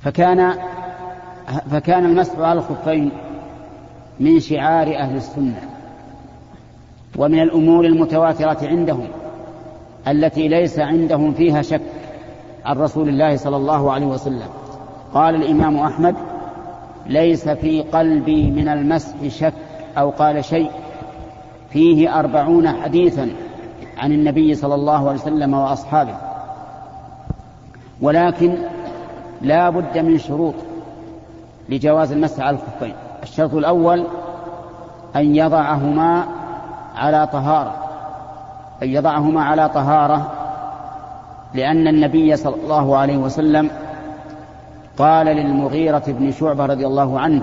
فكان 0.02 0.52
فكان 1.70 2.04
المسح 2.04 2.38
على 2.38 2.58
الخفين 2.58 3.10
من 4.20 4.40
شعار 4.40 4.96
أهل 4.96 5.16
السنة 5.16 5.60
ومن 7.16 7.42
الأمور 7.42 7.84
المتواترة 7.84 8.58
عندهم 8.62 9.08
التي 10.08 10.48
ليس 10.48 10.78
عندهم 10.78 11.32
فيها 11.32 11.62
شك 11.62 11.80
عن 12.64 12.78
رسول 12.78 13.08
الله 13.08 13.36
صلى 13.36 13.56
الله 13.56 13.92
عليه 13.92 14.06
وسلم. 14.06 14.48
قال 15.14 15.34
الإمام 15.34 15.76
أحمد 15.76 16.14
ليس 17.08 17.48
في 17.48 17.82
قلبي 17.82 18.50
من 18.50 18.68
المسح 18.68 19.28
شك 19.28 19.52
أو 19.98 20.10
قال 20.10 20.44
شيء. 20.44 20.70
فيه 21.70 22.18
أربعون 22.18 22.68
حديثا 22.68 23.30
عن 23.98 24.12
النبي 24.12 24.54
صلى 24.54 24.74
الله 24.74 25.08
عليه 25.08 25.20
وسلم 25.20 25.54
وأصحابه. 25.54 26.14
ولكن 28.00 28.58
لا 29.42 29.70
بد 29.70 29.98
من 29.98 30.18
شروط 30.18 30.54
لجواز 31.68 32.12
المسح 32.12 32.42
على 32.42 32.56
الخفين. 32.56 32.94
الشرط 33.22 33.54
الأول 33.54 34.06
أن 35.16 35.36
يضعهما 35.36 36.24
على 36.96 37.26
طهارة. 37.32 37.74
أن 38.82 38.88
يضعهما 38.88 39.44
على 39.44 39.68
طهارة 39.68 40.32
لأن 41.54 41.88
النبي 41.88 42.36
صلى 42.36 42.54
الله 42.64 42.96
عليه 42.96 43.16
وسلم 43.16 43.70
قال 44.98 45.26
للمغيرة 45.26 46.02
بن 46.06 46.32
شعبة 46.32 46.66
رضي 46.66 46.86
الله 46.86 47.20
عنه 47.20 47.42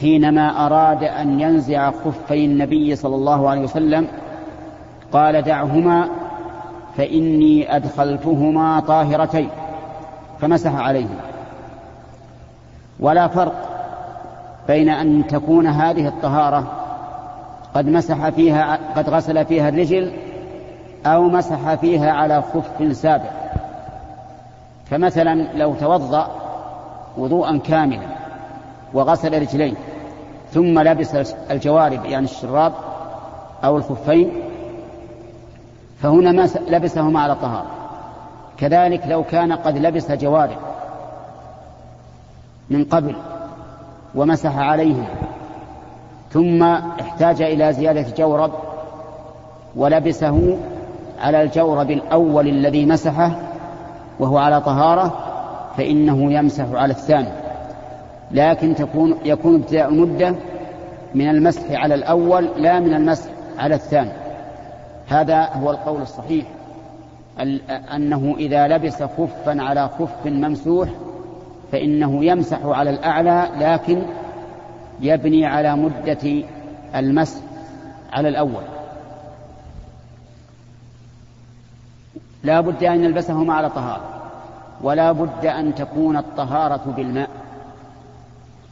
حينما 0.00 0.66
أراد 0.66 1.04
أن 1.04 1.40
ينزع 1.40 1.90
خفي 1.90 2.44
النبي 2.44 2.96
صلى 2.96 3.14
الله 3.14 3.50
عليه 3.50 3.60
وسلم 3.60 4.06
قال 5.12 5.42
دعهما 5.42 6.08
فإني 6.96 7.76
أدخلتهما 7.76 8.80
طاهرتين 8.80 9.48
فمسح 10.40 10.74
عليهما. 10.74 11.20
ولا 13.00 13.28
فرق 13.28 13.54
بين 14.68 14.88
أن 14.88 15.26
تكون 15.26 15.66
هذه 15.66 16.08
الطهارة 16.08 16.64
قد 17.74 17.86
مسح 17.86 18.28
فيها 18.28 18.78
قد 18.96 19.10
غسل 19.10 19.44
فيها 19.44 19.68
الرجل 19.68 20.12
أو 21.06 21.22
مسح 21.22 21.74
فيها 21.74 22.12
على 22.12 22.42
خف 22.42 22.96
سابق. 22.96 23.41
فمثلا 24.92 25.34
لو 25.54 25.74
توضأ 25.74 26.30
وضوءا 27.18 27.58
كاملا 27.58 28.06
وغسل 28.94 29.42
رجلين 29.42 29.74
ثم 30.50 30.78
لبس 30.78 31.14
الجوارب 31.50 32.04
يعني 32.04 32.24
الشراب 32.24 32.72
أو 33.64 33.76
الخفين 33.76 34.32
فهنا 36.02 36.32
ما 36.32 36.48
لبسهما 36.68 37.20
على 37.20 37.34
طهارة 37.34 37.70
كذلك 38.58 39.06
لو 39.06 39.24
كان 39.24 39.52
قد 39.52 39.78
لبس 39.78 40.10
جوارب 40.12 40.58
من 42.70 42.84
قبل 42.84 43.16
ومسح 44.14 44.58
عليهما 44.58 45.06
ثم 46.30 46.62
احتاج 47.00 47.42
إلى 47.42 47.72
زيادة 47.72 48.06
جورب 48.18 48.52
ولبسه 49.76 50.58
على 51.20 51.42
الجورب 51.42 51.90
الأول 51.90 52.48
الذي 52.48 52.86
مسحه 52.86 53.51
وهو 54.22 54.38
على 54.38 54.60
طهارة 54.60 55.12
فإنه 55.76 56.32
يمسح 56.32 56.64
على 56.72 56.92
الثاني. 56.92 57.28
لكن 58.30 58.74
تكون 58.74 59.14
يكون 59.24 59.54
ابتداء 59.54 59.88
المدة 59.88 60.34
من 61.14 61.30
المسح 61.30 61.70
على 61.70 61.94
الأول 61.94 62.48
لا 62.56 62.80
من 62.80 62.94
المسح 62.94 63.30
على 63.58 63.74
الثاني. 63.74 64.10
هذا 65.08 65.44
هو 65.44 65.70
القول 65.70 66.02
الصحيح. 66.02 66.46
أنه 67.96 68.34
إذا 68.38 68.68
لبس 68.68 69.02
خفا 69.02 69.62
على 69.62 69.88
خف 69.88 70.26
ممسوح 70.26 70.88
فإنه 71.72 72.24
يمسح 72.24 72.58
على 72.64 72.90
الأعلى 72.90 73.48
لكن 73.58 74.02
يبني 75.00 75.46
على 75.46 75.76
مدة 75.76 76.44
المسح 76.94 77.40
على 78.12 78.28
الأول. 78.28 78.71
لا 82.42 82.60
بد 82.60 82.84
أن 82.84 83.04
يلبسهما 83.04 83.54
على 83.54 83.70
طهارة 83.70 84.04
ولا 84.82 85.12
بد 85.12 85.46
أن 85.46 85.74
تكون 85.74 86.16
الطهارة 86.16 86.80
بالماء. 86.96 87.28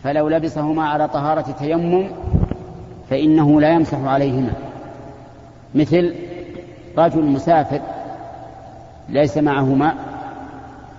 فلو 0.03 0.29
لبسهما 0.29 0.89
على 0.89 1.09
طهارة 1.09 1.55
تيمم 1.59 2.09
فإنه 3.11 3.61
لا 3.61 3.71
يمسح 3.71 3.99
عليهما. 3.99 4.53
مثل 5.75 6.15
رجل 6.99 7.25
مسافر 7.25 7.81
ليس 9.09 9.39
معه 9.39 9.65
ماء 9.65 9.95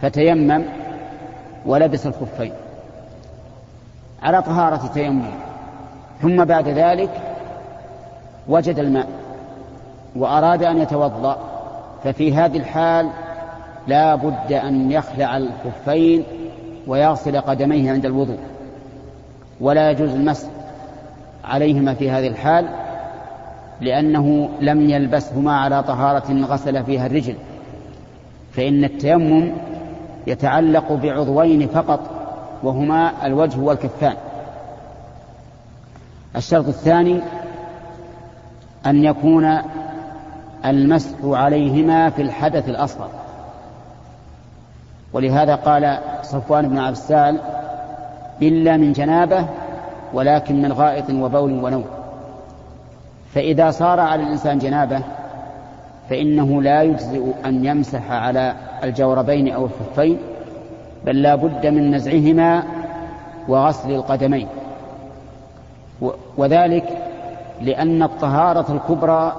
فتيمم 0.01 0.63
ولبس 1.65 2.07
الخفين 2.07 2.53
على 4.23 4.41
طهارة 4.41 4.89
تيمم. 4.93 5.31
ثم 6.21 6.45
بعد 6.45 6.67
ذلك 6.67 7.10
وجد 8.47 8.79
الماء 8.79 9.07
وأراد 10.15 10.63
أن 10.63 10.77
يتوضأ 10.77 11.50
ففي 12.03 12.33
هذه 12.33 12.57
الحال 12.57 13.09
لا 13.87 14.15
بد 14.15 14.53
أن 14.53 14.91
يخلع 14.91 15.37
الخفين 15.37 16.23
ويغسل 16.87 17.41
قدميه 17.41 17.91
عند 17.91 18.05
الوضوء 18.05 18.39
ولا 19.61 19.91
يجوز 19.91 20.09
المسح 20.09 20.47
عليهما 21.43 21.93
في 21.93 22.11
هذه 22.11 22.27
الحال 22.27 22.67
لأنه 23.81 24.49
لم 24.61 24.89
يلبسهما 24.89 25.57
على 25.57 25.83
طهارة 25.83 26.45
غسل 26.45 26.83
فيها 26.83 27.05
الرجل 27.05 27.35
فإن 28.51 28.83
التيمم 28.83 29.51
يتعلق 30.27 30.91
بعضوين 30.91 31.67
فقط 31.67 31.99
وهما 32.63 33.11
الوجه 33.25 33.59
والكفان. 33.59 34.15
الشرط 36.35 36.67
الثاني 36.67 37.21
أن 38.85 39.03
يكون 39.03 39.57
المسح 40.65 41.17
عليهما 41.24 42.10
في 42.10 42.21
الحدث 42.21 42.69
الأصغر. 42.69 43.10
ولهذا 45.13 45.56
قال 45.56 45.97
صفوان 46.21 46.69
بن 46.69 46.78
عبسال 46.78 47.39
إلا 48.41 48.78
من 48.78 48.91
جنابة 48.93 49.45
ولكن 50.13 50.62
من 50.62 50.74
غائط 50.74 51.10
وبول 51.10 51.63
ونوم. 51.63 51.86
فإذا 53.34 53.71
صار 53.71 54.00
على 54.00 54.24
الإنسان 54.24 54.60
جنابة 54.60 55.02
فإنه 56.10 56.62
لا 56.62 56.82
يجزئ 56.82 57.24
أن 57.45 57.65
يمسح 57.65 58.12
على 58.12 58.54
الجوربين 58.84 59.54
أو 59.54 59.65
الخفين 59.65 60.17
بل 61.06 61.21
لا 61.21 61.36
بد 61.36 61.67
من 61.67 61.91
نزعهما 61.91 62.63
وغسل 63.47 63.91
القدمين. 63.91 64.47
وذلك 66.38 66.84
لأن 67.62 68.04
الطهارة 68.04 68.65
الكبرى 68.71 69.36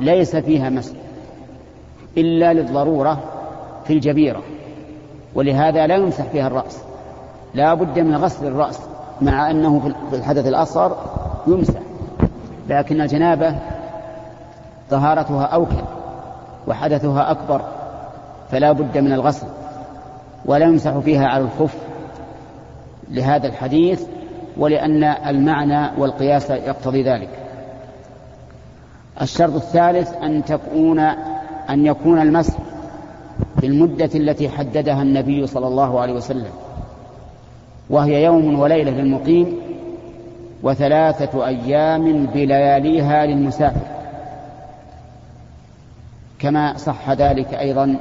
ليس 0.00 0.36
فيها 0.36 0.70
مسح 0.70 0.94
إلا 2.16 2.52
للضرورة 2.52 3.18
في 3.84 3.92
الجبيرة 3.92 4.42
ولهذا 5.34 5.86
لا 5.86 5.94
يمسح 5.94 6.24
فيها 6.24 6.46
الرأس. 6.46 6.78
لا 7.54 7.74
بد 7.74 7.98
من 7.98 8.16
غسل 8.16 8.46
الرأس 8.46 8.80
مع 9.20 9.50
أنه 9.50 9.92
في 10.10 10.16
الحدث 10.16 10.46
الأصغر 10.46 10.96
يمسح 11.46 11.80
لكن 12.68 13.00
الجنابة 13.00 13.56
طهارتها 14.90 15.44
أوكل 15.44 15.84
وحدثها 16.66 17.30
أكبر 17.30 17.60
فلا 18.50 18.72
بد 18.72 18.98
من 18.98 19.12
الغسل 19.12 19.46
ولا 20.44 20.66
يمسح 20.66 20.98
فيها 20.98 21.26
على 21.26 21.44
الخف 21.44 21.76
لهذا 23.10 23.46
الحديث 23.46 24.06
ولأن 24.56 25.04
المعنى 25.04 25.90
والقياس 25.98 26.50
يقتضي 26.50 27.02
ذلك. 27.02 27.45
الشرط 29.22 29.54
الثالث 29.54 30.12
أن 30.22 30.44
تكون 30.44 30.98
أن 31.70 31.86
يكون 31.86 32.22
المسح 32.22 32.58
في 33.60 33.66
المدة 33.66 34.10
التي 34.14 34.48
حددها 34.48 35.02
النبي 35.02 35.46
صلى 35.46 35.66
الله 35.66 36.00
عليه 36.00 36.12
وسلم. 36.12 36.52
وهي 37.90 38.24
يوم 38.24 38.58
وليلة 38.60 38.90
للمقيم 38.90 39.56
وثلاثة 40.62 41.46
أيام 41.46 42.26
بلياليها 42.26 43.26
للمسافر. 43.26 43.86
كما 46.38 46.76
صح 46.76 47.10
ذلك 47.10 47.54
أيضا 47.54 47.96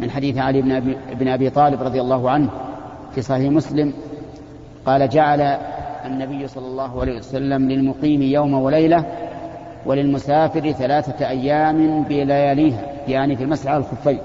من 0.00 0.10
حديث 0.10 0.38
علي 0.38 0.62
بن 0.62 0.72
أبي, 0.72 0.96
بن 1.20 1.28
أبي 1.28 1.50
طالب 1.50 1.82
رضي 1.82 2.00
الله 2.00 2.30
عنه 2.30 2.50
في 3.14 3.22
صحيح 3.22 3.52
مسلم 3.52 3.92
قال 4.86 5.08
جعل 5.08 5.40
النبي 6.04 6.48
صلى 6.48 6.66
الله 6.66 7.00
عليه 7.00 7.18
وسلم 7.18 7.68
للمقيم 7.70 8.22
يوم 8.22 8.54
وليلة 8.54 9.04
وللمسافر 9.86 10.72
ثلاثة 10.72 11.28
أيام 11.28 12.02
بلياليها 12.02 12.80
يعني 13.08 13.36
في 13.36 13.44
المسح 13.44 13.70
على 13.70 13.76
الخفين. 13.76 14.18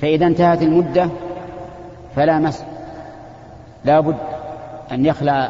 فإذا 0.00 0.26
انتهت 0.26 0.62
المدة 0.62 1.08
فلا 2.16 2.38
مسح 2.38 2.64
لا 3.84 4.00
بد 4.00 4.16
أن 4.92 5.06
يخلع 5.06 5.48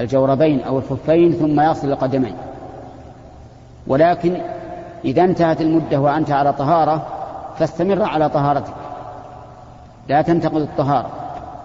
الجوربين 0.00 0.62
أو 0.62 0.78
الخفين 0.78 1.32
ثم 1.32 1.60
يصل 1.60 1.88
القدمين. 1.88 2.34
ولكن 3.86 4.36
إذا 5.04 5.24
انتهت 5.24 5.60
المدة 5.60 6.00
وأنت 6.00 6.30
على 6.30 6.52
طهارة 6.52 7.06
فاستمر 7.58 8.02
على 8.02 8.28
طهارتك. 8.28 8.74
لا 10.08 10.22
تنتقض 10.22 10.60
الطهارة. 10.60 11.10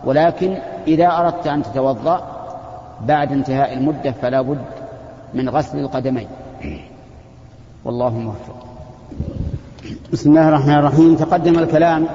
ولكن 0.06 0.58
إذا 0.88 1.08
أردت 1.08 1.48
أن 1.48 1.64
تتوضأ 1.64 2.22
بعد 3.02 3.32
انتهاء 3.32 3.74
المدة 3.74 4.12
فلا 4.12 4.42
بد 4.42 4.77
من 5.34 5.50
غسل 5.50 5.80
القدمين. 5.80 6.28
والله 7.86 8.10
موفق. 8.10 8.66
بسم 10.14 10.30
الله 10.30 10.48
الرحمن 10.48 10.74
الرحيم. 10.74 11.16
تقدم 11.16 11.60
الكلام 11.60 12.06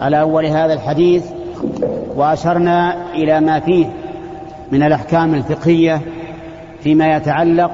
على 0.00 0.20
أول 0.20 0.46
هذا 0.46 0.72
الحديث 0.72 1.24
وأشرنا 2.16 3.10
إلى 3.12 3.40
ما 3.40 3.60
فيه 3.60 3.86
من 4.72 4.82
الأحكام 4.82 5.34
الفقهية 5.34 6.00
فيما 6.82 7.16
يتعلق 7.16 7.70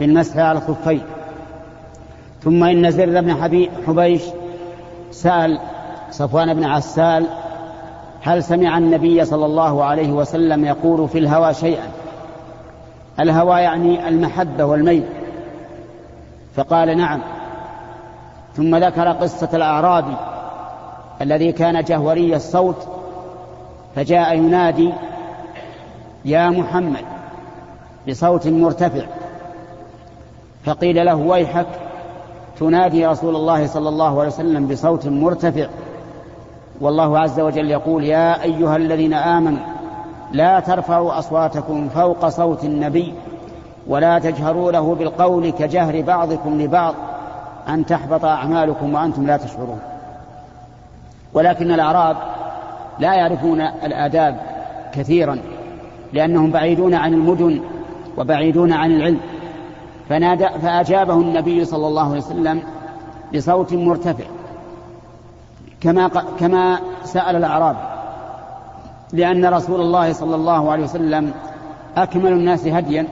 بالمسح 0.00 0.36
على 0.36 0.58
الخفين. 0.58 1.02
ثم 2.42 2.64
إن 2.64 2.90
زر 2.90 3.20
بن 3.20 3.34
حبيش 3.86 4.22
سأل 5.10 5.58
صفوان 6.10 6.54
بن 6.54 6.64
عسال 6.64 7.26
هل 8.22 8.42
سمع 8.42 8.78
النبي 8.78 9.24
صلى 9.24 9.46
الله 9.46 9.84
عليه 9.84 10.12
وسلم 10.12 10.64
يقول 10.64 11.08
في 11.08 11.18
الهوى 11.18 11.54
شيئا؟ 11.54 12.01
الهوى 13.20 13.60
يعني 13.60 14.08
المحبة 14.08 14.64
والميل. 14.64 15.04
فقال 16.56 16.96
نعم. 16.96 17.20
ثم 18.56 18.76
ذكر 18.76 19.08
قصة 19.08 19.48
الأعرابي 19.54 20.16
الذي 21.20 21.52
كان 21.52 21.84
جهوري 21.84 22.36
الصوت 22.36 22.88
فجاء 23.96 24.36
ينادي 24.36 24.92
يا 26.24 26.50
محمد! 26.50 27.04
بصوت 28.08 28.46
مرتفع. 28.46 29.06
فقيل 30.64 31.06
له 31.06 31.14
ويحك؟ 31.14 31.66
تنادي 32.58 33.06
رسول 33.06 33.36
الله 33.36 33.66
صلى 33.66 33.88
الله 33.88 34.20
عليه 34.20 34.30
وسلم 34.30 34.66
بصوت 34.66 35.06
مرتفع. 35.06 35.66
والله 36.80 37.18
عز 37.18 37.40
وجل 37.40 37.70
يقول 37.70 38.04
يا 38.04 38.42
أيها 38.42 38.76
الذين 38.76 39.14
آمنوا 39.14 39.71
لا 40.32 40.60
ترفعوا 40.60 41.18
أصواتكم 41.18 41.88
فوق 41.88 42.28
صوت 42.28 42.64
النبي 42.64 43.14
ولا 43.86 44.18
تجهروا 44.18 44.72
له 44.72 44.94
بالقول 44.94 45.50
كجهر 45.50 46.02
بعضكم 46.02 46.60
لبعض 46.60 46.94
أن 47.68 47.86
تحبط 47.86 48.24
أعمالكم 48.24 48.94
وأنتم 48.94 49.26
لا 49.26 49.36
تشعرون. 49.36 49.80
ولكن 51.34 51.70
الأعراب 51.70 52.16
لا 52.98 53.14
يعرفون 53.14 53.60
الآداب 53.60 54.40
كثيرا 54.94 55.38
لأنهم 56.12 56.50
بعيدون 56.50 56.94
عن 56.94 57.14
المدن 57.14 57.60
وبعيدون 58.18 58.72
عن 58.72 58.90
العلم. 58.90 59.20
فنادى 60.08 60.48
فأجابه 60.62 61.14
النبي 61.14 61.64
صلى 61.64 61.86
الله 61.86 62.08
عليه 62.10 62.18
وسلم 62.18 62.62
بصوت 63.34 63.74
مرتفع 63.74 64.24
كما 65.80 66.08
كما 66.40 66.78
سأل 67.04 67.36
الأعراب. 67.36 67.91
لأن 69.12 69.44
رسول 69.44 69.80
الله 69.80 70.12
صلى 70.12 70.34
الله 70.34 70.72
عليه 70.72 70.84
وسلم 70.84 71.32
أكمل 71.96 72.32
الناس 72.32 72.66
هديا 72.66 73.06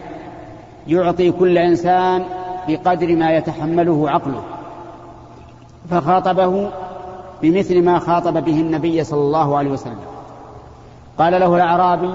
يعطي 0.86 1.30
كل 1.30 1.58
إنسان 1.58 2.24
بقدر 2.68 3.16
ما 3.16 3.30
يتحمله 3.36 4.10
عقله 4.10 4.42
فخاطبه 5.90 6.70
بمثل 7.42 7.84
ما 7.84 7.98
خاطب 7.98 8.44
به 8.44 8.60
النبي 8.60 9.04
صلى 9.04 9.20
الله 9.20 9.58
عليه 9.58 9.70
وسلم. 9.70 9.98
قال 11.18 11.32
له 11.32 11.56
الأعرابي 11.56 12.10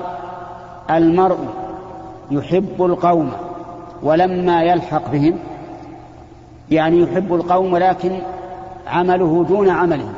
المرء 0.91 1.37
يحب 2.31 2.75
القوم 2.79 3.31
ولما 4.03 4.63
يلحق 4.63 5.11
بهم 5.11 5.39
يعني 6.71 6.99
يحب 6.99 7.33
القوم 7.33 7.73
ولكن 7.73 8.19
عمله 8.87 9.45
دون 9.47 9.69
عملهم 9.69 10.13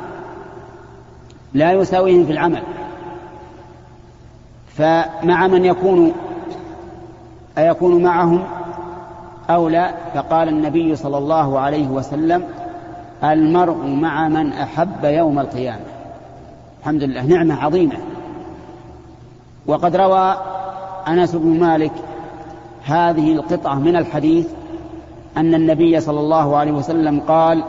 لا 1.54 1.72
يساويهم 1.72 2.24
في 2.24 2.32
العمل. 2.32 2.62
فمع 4.78 5.46
من 5.46 5.64
يكون 5.64 6.12
أيكون 7.58 8.02
معهم 8.02 8.44
أو 9.50 9.68
لا 9.68 9.94
فقال 10.14 10.48
النبي 10.48 10.96
صلى 10.96 11.18
الله 11.18 11.58
عليه 11.58 11.88
وسلم 11.88 12.44
المرء 13.24 13.86
مع 13.86 14.28
من 14.28 14.52
أحب 14.52 15.04
يوم 15.04 15.38
القيامة. 15.38 15.84
الحمد 16.80 17.02
لله 17.02 17.22
نعمة 17.22 17.64
عظيمة. 17.64 17.96
وقد 19.66 19.96
روى 19.96 20.36
أنس 21.08 21.34
بن 21.34 21.60
مالك 21.60 21.92
هذه 22.84 23.32
القطعة 23.32 23.74
من 23.74 23.96
الحديث 23.96 24.48
أن 25.36 25.54
النبي 25.54 26.00
صلى 26.00 26.20
الله 26.20 26.56
عليه 26.56 26.72
وسلم 26.72 27.20
قال 27.20 27.64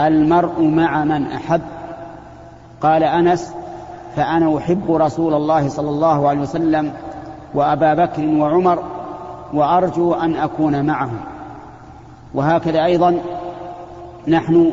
المرء 0.00 0.62
مع 0.62 1.04
من 1.04 1.26
أحب. 1.26 1.62
قال 2.82 3.02
أنس 3.02 3.54
فأنا 4.16 4.58
أحب 4.58 4.92
رسول 4.92 5.34
الله 5.34 5.68
صلى 5.68 5.90
الله 5.90 6.28
عليه 6.28 6.40
وسلم 6.40 6.92
وأبا 7.54 7.94
بكر 7.94 8.26
وعمر 8.26 8.82
وأرجو 9.54 10.14
أن 10.14 10.34
أكون 10.34 10.84
معهم. 10.84 11.20
وهكذا 12.34 12.84
أيضا 12.84 13.16
نحن 14.28 14.72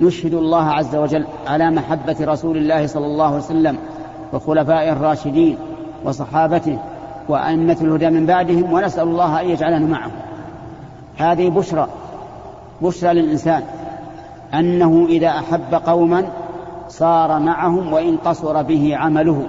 نشهد 0.00 0.34
الله 0.34 0.64
عز 0.64 0.96
وجل 0.96 1.26
على 1.46 1.70
محبة 1.70 2.16
رسول 2.20 2.56
الله 2.56 2.86
صلى 2.86 3.06
الله 3.06 3.26
عليه 3.26 3.36
وسلم 3.36 3.78
وخلفائه 4.32 4.92
الراشدين 4.92 5.58
وصحابته 6.04 6.78
وأئمة 7.28 7.76
الهدى 7.80 8.10
من 8.10 8.26
بعدهم 8.26 8.72
ونسأل 8.72 9.08
الله 9.08 9.40
أن 9.40 9.48
يجعلنا 9.48 9.86
معهم. 9.86 10.12
هذه 11.18 11.48
بشرى 11.48 11.86
بشرى 12.82 13.14
للإنسان 13.14 13.62
أنه 14.54 15.06
إذا 15.08 15.28
أحب 15.28 15.74
قوما 15.86 16.24
صار 16.88 17.38
معهم 17.38 17.92
وإن 17.92 18.16
قصر 18.16 18.62
به 18.62 18.96
عمله. 18.96 19.46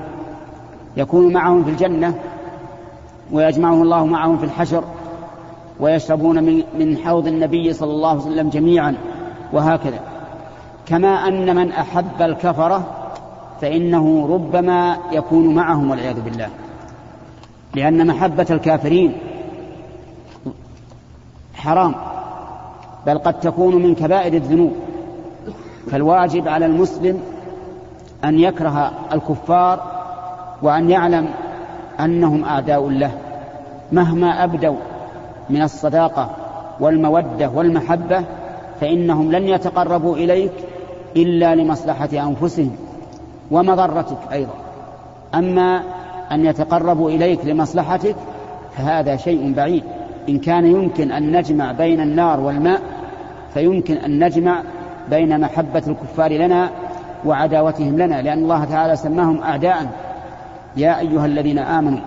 يكون 0.98 1.34
معهم 1.34 1.64
في 1.64 1.70
الجنة 1.70 2.20
ويجمعه 3.32 3.82
الله 3.82 4.06
معهم 4.06 4.38
في 4.38 4.44
الحشر 4.44 4.84
ويشربون 5.80 6.44
من 6.44 6.64
من 6.80 6.98
حوض 6.98 7.28
النبي 7.28 7.74
صلى 7.74 7.92
الله 7.92 8.10
عليه 8.10 8.22
وسلم 8.22 8.50
جميعا 8.50 8.96
وهكذا. 9.54 10.00
كما 10.86 11.28
أن 11.28 11.56
من 11.56 11.72
أحب 11.72 12.22
الكفرة 12.22 12.84
فإنه 13.62 14.28
ربما 14.34 14.98
يكون 15.12 15.56
معهم 15.56 15.92
والعياذ 15.92 16.22
بالله. 16.22 16.50
لأن 17.76 18.08
محبة 18.08 18.48
الكافرين 18.50 19.18
حرام 21.54 21.96
بل 23.06 23.18
قد 23.18 23.40
تكون 23.40 23.76
من 23.76 23.96
كبائر 23.96 24.34
الذنوب. 24.34 24.74
فالواجب 25.92 26.48
على 26.48 26.66
المسلم 26.66 27.20
أن 28.24 28.40
يكره 28.40 28.92
الكفار 29.14 29.80
وأن 30.62 30.90
يعلم 30.90 31.30
أنهم 32.00 32.44
أعداء 32.44 32.90
له 32.90 33.12
مهما 33.92 34.44
أبدوا 34.44 34.76
من 35.50 35.62
الصداقة 35.62 36.30
والمودة 36.80 37.50
والمحبة 37.50 38.24
فإنهم 38.82 39.32
لن 39.32 39.48
يتقربوا 39.48 40.16
إليك 40.16 40.52
إلا 41.16 41.56
لمصلحة 41.56 42.10
أنفسهم 42.14 42.76
ومضرتك 43.52 44.18
أيضا. 44.32 44.54
أما 45.36 45.84
أن 46.32 46.46
يتقربوا 46.46 47.10
إليك 47.10 47.46
لمصلحتك 47.46 48.16
فهذا 48.78 49.16
شيء 49.16 49.54
بعيد. 49.54 49.84
إن 50.30 50.40
كان 50.40 50.66
يمكن 50.66 51.12
أن 51.12 51.38
نجمع 51.38 51.72
بين 51.72 52.02
النار 52.02 52.40
والماء 52.40 52.82
فيمكن 53.54 53.98
أن 53.98 54.24
نجمع 54.24 54.64
بين 55.10 55.42
محبة 55.42 55.84
الكفار 55.88 56.32
لنا 56.32 56.70
وعداوتهم 57.26 57.98
لنا 57.98 58.22
لأن 58.22 58.38
الله 58.38 58.66
تعالى 58.66 58.96
سماهم 58.96 59.42
أعداء. 59.42 59.88
يا 60.78 61.00
أيها 61.00 61.26
الذين 61.26 61.60
آمنوا 61.60 62.00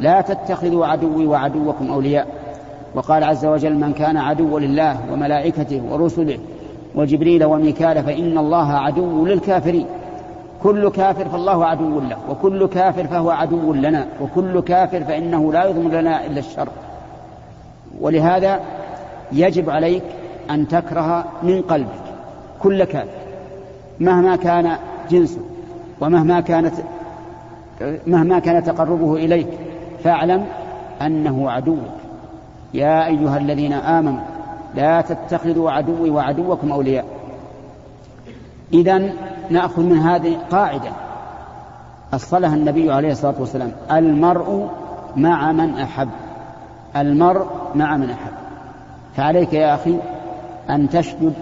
لا 0.00 0.20
تتخذوا 0.20 0.86
عدوي 0.86 1.26
وعدوكم 1.26 1.90
أولياء. 1.90 2.26
وقال 2.94 3.24
عز 3.24 3.46
وجل 3.46 3.74
من 3.74 3.92
كان 3.92 4.16
عدوا 4.16 4.60
لله 4.60 4.96
وملائكته 5.12 5.82
ورسله 5.90 6.38
وجبريل 6.94 7.44
وميكال 7.44 8.02
فإن 8.04 8.38
الله 8.38 8.72
عدو 8.72 9.26
للكافرين. 9.26 9.86
كل 10.62 10.90
كافر 10.90 11.28
فالله 11.28 11.66
عدو 11.66 12.00
له 12.00 12.16
وكل 12.30 12.68
كافر 12.68 13.06
فهو 13.06 13.30
عدو 13.30 13.72
لنا 13.72 14.06
وكل 14.20 14.60
كافر 14.60 15.04
فإنه 15.04 15.52
لا 15.52 15.64
يضمن 15.64 15.90
لنا 15.90 16.26
إلا 16.26 16.38
الشر. 16.38 16.68
ولهذا 18.00 18.60
يجب 19.32 19.70
عليك 19.70 20.02
أن 20.50 20.68
تكره 20.68 21.24
من 21.42 21.62
قلبك. 21.62 22.05
كل 22.66 22.84
كافر 22.84 23.08
مهما 24.00 24.36
كان 24.36 24.76
جنسه 25.10 25.40
ومهما 26.00 26.40
كانت 26.40 26.74
مهما 28.06 28.38
كان 28.38 28.64
تقربه 28.64 29.14
إليك 29.14 29.48
فاعلم 30.04 30.46
أنه 31.02 31.50
عدوك. 31.50 31.78
يا 32.74 33.06
أيها 33.06 33.38
الذين 33.38 33.72
آمنوا 33.72 34.20
لا 34.74 35.00
تتخذوا 35.00 35.70
عدوي 35.70 36.10
وعدوكم 36.10 36.72
أولياء. 36.72 37.04
إذا 38.72 39.12
نأخذ 39.50 39.82
من 39.82 39.98
هذه 39.98 40.36
قاعدة. 40.50 40.90
أصلها 42.14 42.54
النبي 42.54 42.92
عليه 42.92 43.12
الصلاة 43.12 43.34
والسلام 43.40 43.72
المرء 43.92 44.68
مع 45.16 45.52
من 45.52 45.78
أحب. 45.78 46.08
المرء 46.96 47.46
مع 47.74 47.96
من 47.96 48.10
أحب. 48.10 48.32
فعليك 49.16 49.52
يا 49.52 49.74
أخي 49.74 49.96
أن 50.70 50.88
تشدد 50.88 51.34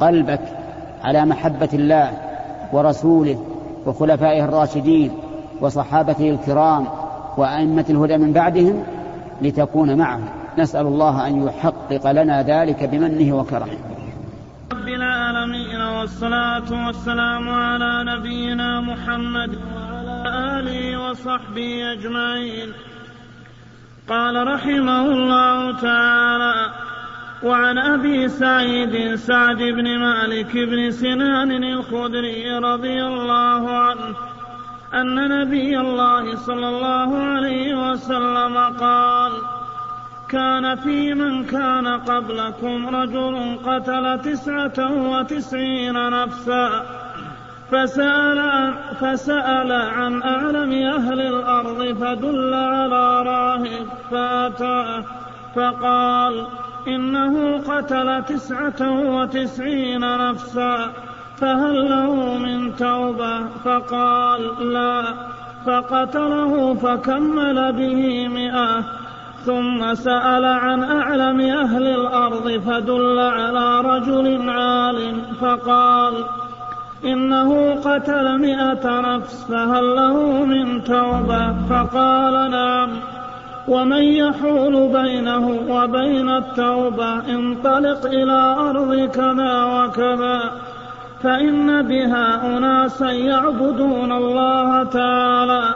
قلبك 0.00 0.63
على 1.04 1.24
محبة 1.24 1.68
الله 1.72 2.18
ورسوله 2.72 3.44
وخلفائه 3.86 4.44
الراشدين 4.44 5.12
وصحابته 5.60 6.30
الكرام 6.30 6.86
وأئمة 7.36 7.84
الهدى 7.90 8.16
من 8.16 8.32
بعدهم 8.32 8.84
لتكون 9.42 9.98
معهم. 9.98 10.28
نسأل 10.58 10.86
الله 10.86 11.26
أن 11.26 11.46
يحقق 11.46 12.10
لنا 12.10 12.42
ذلك 12.42 12.84
بمنه 12.84 13.36
وكرمه. 13.36 13.78
رب 14.72 14.88
العالمين 14.88 15.80
والصلاة 15.80 16.86
والسلام 16.86 17.48
على 17.48 18.04
نبينا 18.12 18.80
محمد 18.80 19.50
وعلى 19.76 20.58
آله 20.58 21.10
وصحبه 21.10 21.92
أجمعين. 21.92 22.72
قال 24.08 24.46
رحمه 24.46 25.06
الله 25.06 25.80
تعالى 25.80 26.83
وعن 27.44 27.78
أبي 27.78 28.28
سعيد 28.28 29.14
سعد 29.14 29.56
بن 29.56 29.98
مالك 29.98 30.52
بن 30.56 30.90
سنان 30.90 31.64
الخدري 31.64 32.58
رضي 32.58 33.04
الله 33.04 33.70
عنه 33.70 34.14
أن 34.94 35.28
نبي 35.28 35.80
الله 35.80 36.36
صلى 36.36 36.68
الله 36.68 37.18
عليه 37.18 37.90
وسلم 37.90 38.56
قال 38.80 39.32
كان 40.28 40.74
في 40.74 41.14
من 41.14 41.44
كان 41.44 41.86
قبلكم 41.88 42.96
رجل 42.96 43.58
قتل 43.66 44.20
تسعة 44.22 45.08
وتسعين 45.10 46.10
نفسا 46.10 46.82
فسأل 47.70 48.74
فسأل 49.00 49.72
عن 49.72 50.22
أعلم 50.22 50.72
أهل 50.72 51.20
الأرض 51.20 51.96
فدل 52.00 52.54
على 52.54 53.22
راهب 53.22 53.86
فأتاه 54.10 55.04
فقال 55.56 56.46
إنه 56.88 57.58
قتل 57.58 58.24
تسعة 58.24 58.80
وتسعين 59.16 60.30
نفسا 60.30 60.92
فهل 61.36 61.90
له 61.90 62.38
من 62.38 62.76
توبة؟ 62.76 63.46
فقال 63.64 64.72
لا 64.72 65.04
فقتله 65.66 66.74
فكمل 66.74 67.72
به 67.72 68.28
مئة. 68.28 68.84
ثم 69.44 69.94
سأل 69.94 70.44
عن 70.44 70.82
أعلم 70.82 71.40
أهل 71.40 71.86
الأرض 71.86 72.50
فدل 72.66 73.18
على 73.18 73.80
رجل 73.80 74.50
عالم 74.50 75.22
فقال 75.40 76.14
إنه 77.04 77.74
قتل 77.74 78.38
مئة 78.38 79.00
نفس 79.00 79.44
فهل 79.44 79.96
له 79.96 80.44
من 80.44 80.84
توبة؟ 80.84 81.54
فقال 81.70 82.50
نعم. 82.50 83.13
ومن 83.68 84.02
يحول 84.02 84.88
بينه 84.88 85.46
وبين 85.68 86.28
التوبة 86.28 87.14
انطلق 87.14 88.06
إلى 88.06 88.56
أرض 88.70 89.10
كذا 89.10 89.64
وكذا 89.64 90.52
فإن 91.22 91.82
بها 91.82 92.56
أناسا 92.56 93.10
يعبدون 93.10 94.12
الله 94.12 94.84
تعالى. 94.84 95.74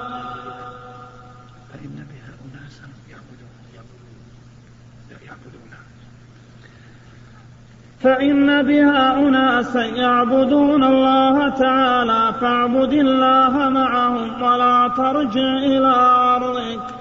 فإن 8.01 8.62
بها 8.62 9.18
أناسا 9.18 9.85
يعبدون 9.85 10.85
الله 10.85 11.48
تعالى 11.48 12.35
فاعبد 12.40 12.92
الله 12.92 13.68
معهم 13.68 14.42
ولا 14.42 14.90
ترجع 14.96 15.57
إلى 15.57 15.94
أرضك. 16.37 16.97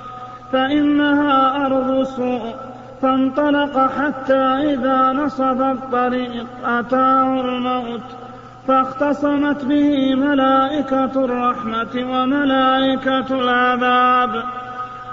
فإنها 0.52 1.66
أرض 1.66 2.04
سوء 2.04 2.56
فانطلق 3.02 3.90
حتى 4.00 4.74
إذا 4.74 5.12
نصب 5.12 5.62
الطريق 5.62 6.46
أتاه 6.66 7.42
الموت 7.42 8.02
فاختصمت 8.68 9.66
به 9.66 10.16
ملائكة 10.16 11.26
الرحمة 11.26 11.96
وملائكة 11.96 13.40
العذاب. 13.42 14.44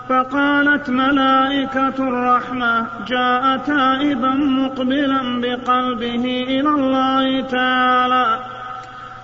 فقالت 0.08 0.90
ملائكة 0.90 1.98
الرحمة 1.98 2.86
جاء 3.06 3.56
تائبا 3.56 4.34
مقبلا 4.34 5.40
بقلبه 5.40 6.44
إلى 6.48 6.68
الله 6.68 7.40
تعالى. 7.40 8.38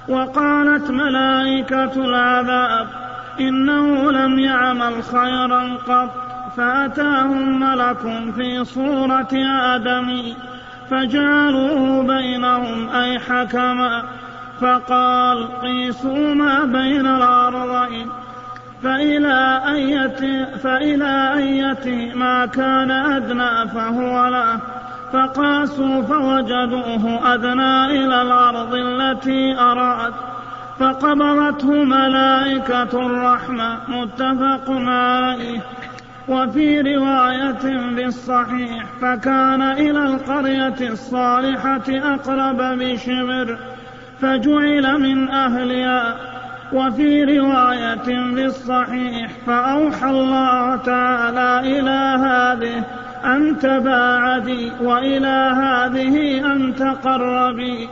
وقالت 0.09 0.91
ملائكة 0.91 2.05
العذاب 2.05 3.00
إنه 3.41 4.13
لم 4.13 4.39
يعمل 4.39 5.03
خيرا 5.03 5.77
قط 5.89 6.11
فأتاهم 6.57 7.61
ملك 7.61 8.33
في 8.37 8.65
صورة 8.65 9.29
آدم 9.75 10.23
فجعلوه 10.91 12.03
بينهم 12.03 12.89
أي 12.89 13.19
حكما 13.19 14.03
فقال 14.61 15.61
قيسوا 15.63 16.35
ما 16.35 16.65
بين 16.65 17.07
الأرضين 17.07 18.07
فإلى 18.83 19.63
أية 19.69 20.45
فإلى 20.63 21.35
أية 21.37 22.15
ما 22.15 22.47
كان 22.47 22.91
أدنى 22.91 23.69
فهو 23.69 24.29
له 24.29 24.61
فقاسوا 25.13 26.03
فوجدوه 26.03 27.35
أدنى 27.35 27.85
إلى 27.85 28.23
الأرض 28.23 28.75
التي 28.75 29.59
أراد. 29.59 30.13
فقبضته 30.81 31.85
ملائكة 31.85 33.07
الرحمة 33.07 33.79
متفق 33.89 34.71
عليه. 34.71 35.61
وفي 36.29 36.81
رواية 36.81 37.95
بالصحيح 37.97 38.85
فكان 39.01 39.63
إلى 39.63 40.03
القرية 40.05 40.91
الصالحة 40.91 41.83
أقرب 41.89 42.79
بشبر 42.79 43.59
فجعل 44.21 45.01
من 45.01 45.29
أهلها. 45.29 46.17
وفي 46.73 47.25
رواية 47.25 48.35
بالصحيح 48.35 49.31
فأوحى 49.47 50.11
الله 50.11 50.77
تعالى 50.77 51.79
إلى 51.79 52.01
هذه 52.27 52.85
أن 53.25 53.59
تباعدي 53.59 54.73
وإلى 54.83 55.53
هذه 55.57 56.47
أن 56.53 56.75
تقربي. 56.75 57.89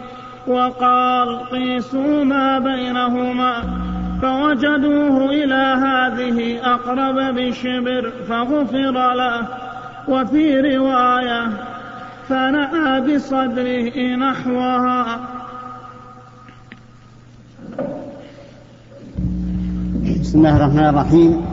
وقال 0.48 1.38
قيسوا 1.50 2.24
ما 2.24 2.58
بينهما 2.58 3.62
فوجدوه 4.22 5.30
إلى 5.30 5.64
هذه 5.84 6.58
أقرب 6.74 7.34
بشبر 7.34 8.12
فغفر 8.28 9.14
له 9.14 9.46
وفي 10.08 10.76
رواية 10.76 11.42
فنأى 12.28 13.00
بصدره 13.00 14.16
نحوها. 14.16 15.20
بسم 20.20 20.38
الله 20.38 20.56
الرحمن 20.56 20.88
الرحيم. 20.88 21.46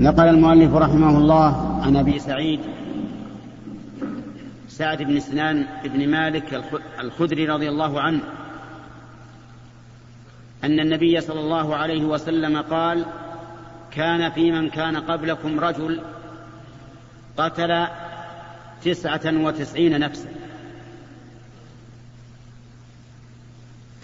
نقل 0.00 0.28
المؤلف 0.28 0.74
رحمه 0.74 1.18
الله 1.18 1.80
عن 1.86 1.96
أبي 1.96 2.18
سعيد 2.18 2.60
سعد 4.74 5.02
بن 5.02 5.20
سنان 5.20 5.66
بن 5.84 6.08
مالك 6.08 6.64
الخدري 7.00 7.46
رضي 7.46 7.68
الله 7.68 8.00
عنه 8.00 8.20
أن 10.64 10.80
النبي 10.80 11.20
صلى 11.20 11.40
الله 11.40 11.76
عليه 11.76 12.04
وسلم 12.04 12.62
قال 12.62 13.04
كان 13.90 14.30
في 14.30 14.52
من 14.52 14.70
كان 14.70 14.96
قبلكم 14.96 15.60
رجل 15.60 16.00
قتل 17.36 17.86
تسعة 18.84 19.44
وتسعين 19.44 20.00
نفسا. 20.00 20.28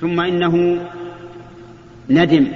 ثم 0.00 0.20
إنه 0.20 0.86
ندم 2.10 2.52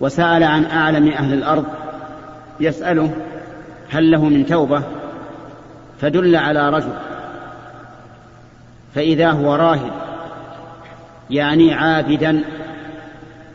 وسأل 0.00 0.42
عن 0.42 0.64
أعلم 0.64 1.08
أهل 1.08 1.34
الأرض 1.34 1.66
يسأله 2.60 3.16
هل 3.90 4.10
له 4.10 4.24
من 4.24 4.46
توبة 4.46 5.01
فدل 6.02 6.36
على 6.36 6.70
رجل. 6.70 6.92
فإذا 8.94 9.30
هو 9.30 9.54
راهب 9.54 9.92
يعني 11.30 11.74
عابدا 11.74 12.44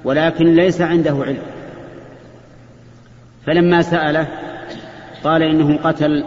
ولكن 0.04 0.56
ليس 0.56 0.82
عنده 0.82 1.12
علم. 1.12 1.42
فلما 3.46 3.82
سأله 3.82 4.28
قال 5.24 5.44
إنه 5.44 5.78
قتل 5.84 6.26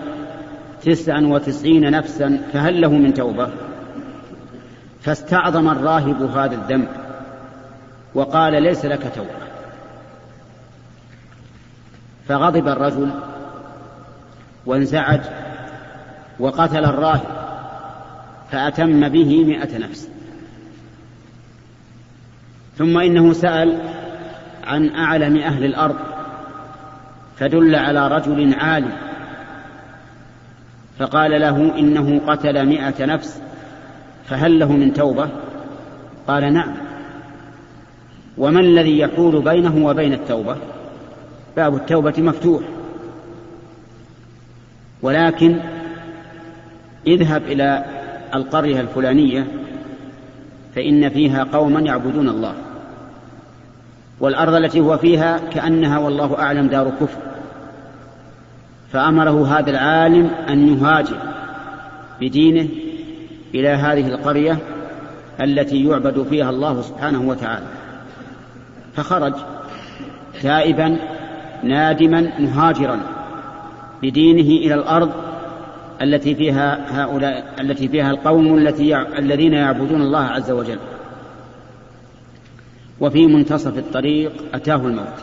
تسعا 0.83 1.20
وتسعين 1.20 1.90
نفسا 1.90 2.40
فهل 2.52 2.80
له 2.80 2.92
من 2.92 3.14
توبة؟ 3.14 3.48
فاستعظم 5.02 5.68
الراهب 5.68 6.22
هذا 6.22 6.54
الذنب 6.54 6.88
وقال 8.14 8.62
ليس 8.62 8.85
لك 8.85 9.12
توبة. 9.16 9.40
فغضب 12.28 12.68
الرجل 12.68 13.11
وانزعج. 14.66 15.20
وقتل 16.40 16.85
الراهب 16.85 17.40
فأتم 18.50 19.09
به 19.09 19.44
مئة 19.44 19.79
نفس. 19.79 20.09
ثم 22.79 22.98
إنه 22.98 23.33
سأل 23.33 23.79
عن 24.64 24.94
أعلم 24.94 25.37
أهل 25.37 25.64
الأرض 25.64 25.96
فدل 27.37 27.74
على 27.74 28.09
رجل 28.09 28.55
عالم 28.55 28.92
فقال 30.98 31.40
له 31.40 31.79
إنه 31.79 32.20
قتل 32.26 32.66
مئة 32.66 33.07
نفس 33.07 33.42
فهل 34.24 34.59
له 34.59 34.72
من 34.72 34.92
توبة؟ 34.92 35.29
قال 36.29 36.53
نعم. 36.53 36.74
وما 38.38 38.61
الذي 38.61 38.98
يحول 38.98 39.42
بينه 39.42 39.87
وبين 39.87 40.12
التوبة؟ 40.12 40.57
باب 41.57 41.74
التوبة 41.74 42.14
مفتوح. 42.18 42.62
ولكن 45.03 45.59
اذهب 47.06 47.42
إلى 47.42 47.84
القرية 48.34 48.80
الفلانية 48.80 49.46
فإن 50.74 51.08
فيها 51.08 51.44
قوما 51.52 51.80
يعبدون 51.80 52.28
الله. 52.28 52.54
والأرض 54.20 54.54
التي 54.54 54.80
هو 54.80 54.96
فيها 54.96 55.38
كأنها 55.50 55.98
والله 55.98 56.38
أعلم 56.38 56.66
دار 56.66 56.90
كفر. 57.00 57.20
فأمره 58.92 59.58
هذا 59.58 59.70
العالم 59.70 60.30
أن 60.48 60.68
يهاجر 60.68 61.16
بدينه 62.20 62.68
إلى 63.54 63.68
هذه 63.68 64.06
القرية 64.08 64.58
التي 65.40 65.84
يعبد 65.84 66.26
فيها 66.30 66.50
الله 66.50 66.82
سبحانه 66.82 67.28
وتعالى. 67.28 67.66
فخرج 68.96 69.34
تائبا 70.42 70.96
نادما 71.62 72.32
مهاجرا 72.38 73.00
بدينه 74.02 74.66
إلى 74.66 74.74
الأرض 74.74 75.29
التي 76.02 76.34
فيها 76.34 77.02
هؤلاء 77.02 77.54
التي 77.60 77.88
فيها 77.88 78.10
القوم 78.10 78.58
التي 78.58 78.96
الذين 78.96 79.52
يعبدون 79.52 80.02
الله 80.02 80.24
عز 80.24 80.50
وجل. 80.50 80.78
وفي 83.00 83.26
منتصف 83.26 83.78
الطريق 83.78 84.32
أتاه 84.54 84.76
الموت. 84.76 85.14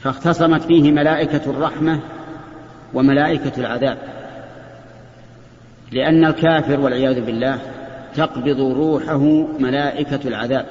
فاختصمت 0.00 0.62
فيه 0.62 0.92
ملائكة 0.92 1.50
الرحمة 1.50 2.00
وملائكة 2.94 3.52
العذاب. 3.58 3.98
لأن 5.92 6.24
الكافر 6.24 6.80
والعياذ 6.80 7.20
بالله 7.20 7.58
تقبض 8.14 8.60
روحه 8.60 9.46
ملائكة 9.58 10.28
العذاب 10.28 10.66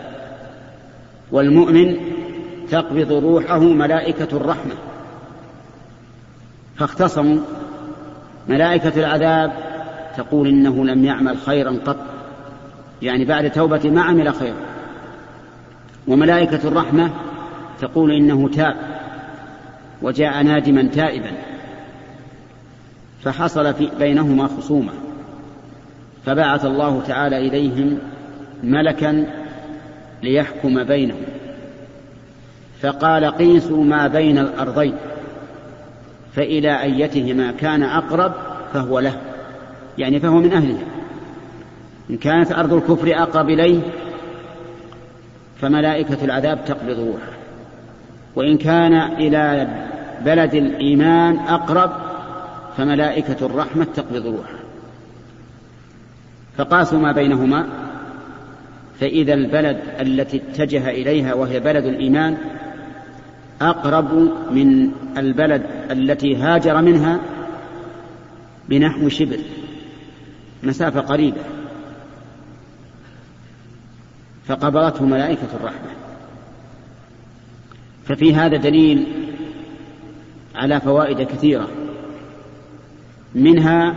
والمؤمن 1.32 1.96
تقبض 2.72 3.12
روحه 3.12 3.60
ملائكة 3.60 4.38
الرحمة. 4.38 4.74
فاختصموا. 6.82 7.40
ملائكة 8.48 9.00
العذاب 9.00 9.52
تقول 10.18 10.48
إنه 10.48 10.86
لم 10.86 11.06
يعمل 11.06 11.38
خيرا 11.38 11.78
قط. 11.86 11.98
يعني 13.02 13.26
بعد 13.26 13.52
توبة 13.52 13.90
ما 13.90 14.02
عمل 14.02 14.34
خيرا. 14.34 14.56
وملائكة 16.08 16.68
الرحمة 16.68 17.10
تقول 17.82 18.12
إنه 18.12 18.50
تاب 18.50 18.76
وجاء 20.02 20.44
نادما 20.44 20.84
تائبا. 20.84 21.32
فحصل 23.24 23.74
في 23.74 23.90
بينهما 24.00 24.48
خصومة. 24.48 24.92
فبعث 26.26 26.66
الله 26.66 27.02
تعالى 27.08 27.38
إليهم 27.38 27.98
ملكا 28.64 29.26
ليحكم 30.24 30.84
بينهم. 30.84 31.24
فقال 32.82 33.26
قيسوا 33.26 33.84
ما 33.84 34.08
بين 34.08 34.38
الأرضين. 34.38 34.96
فإلى 36.36 36.82
أيتهما 36.82 37.52
كان 37.52 37.84
أقرب 37.84 38.34
فهو 38.74 39.00
له 39.00 39.18
يعني 39.98 40.20
فهو 40.20 40.40
من 40.40 40.54
أهلها 40.54 40.86
إن 42.10 42.18
كانت 42.18 42.52
أرض 42.52 42.74
الكفر 42.74 43.22
أقرب 43.24 43.50
إليه 43.50 43.80
فملائكة 45.62 46.26
العذاب 46.26 46.66
تقبض 46.66 47.00
روحه. 47.00 47.32
وإن 48.36 48.58
كان 48.58 48.94
إلى 48.94 49.68
بلد 50.26 50.56
الإيمان 50.56 51.40
أقرب 51.40 51.92
فملائكة 52.78 53.46
الرحمة 53.46 53.88
تقبض 53.96 54.26
روحه. 54.26 54.60
فقاسوا 56.58 57.00
ما 57.00 57.12
بينهما 57.12 57.66
فإذا 59.00 59.34
البلد 59.34 59.78
التي 60.00 60.38
اتجه 60.38 60.90
إليها 60.90 61.34
وهي 61.34 61.60
بلد 61.60 61.86
الإيمان 61.86 62.38
أقرب 63.62 64.14
من 64.52 64.92
البلد 65.18 65.64
التي 65.92 66.36
هاجر 66.36 66.82
منها 66.82 67.20
بنحو 68.70 69.10
شبر 69.10 69.38
مسافة 70.64 71.00
قريبة. 71.00 71.42
فقبضته 74.48 75.06
ملائكة 75.06 75.48
الرحمة. 75.60 75.92
ففي 78.06 78.36
هذا 78.36 78.58
دليل 78.58 79.08
على 80.56 80.82
فوائد 80.82 81.22
كثيرة. 81.22 81.68
منها 83.36 83.96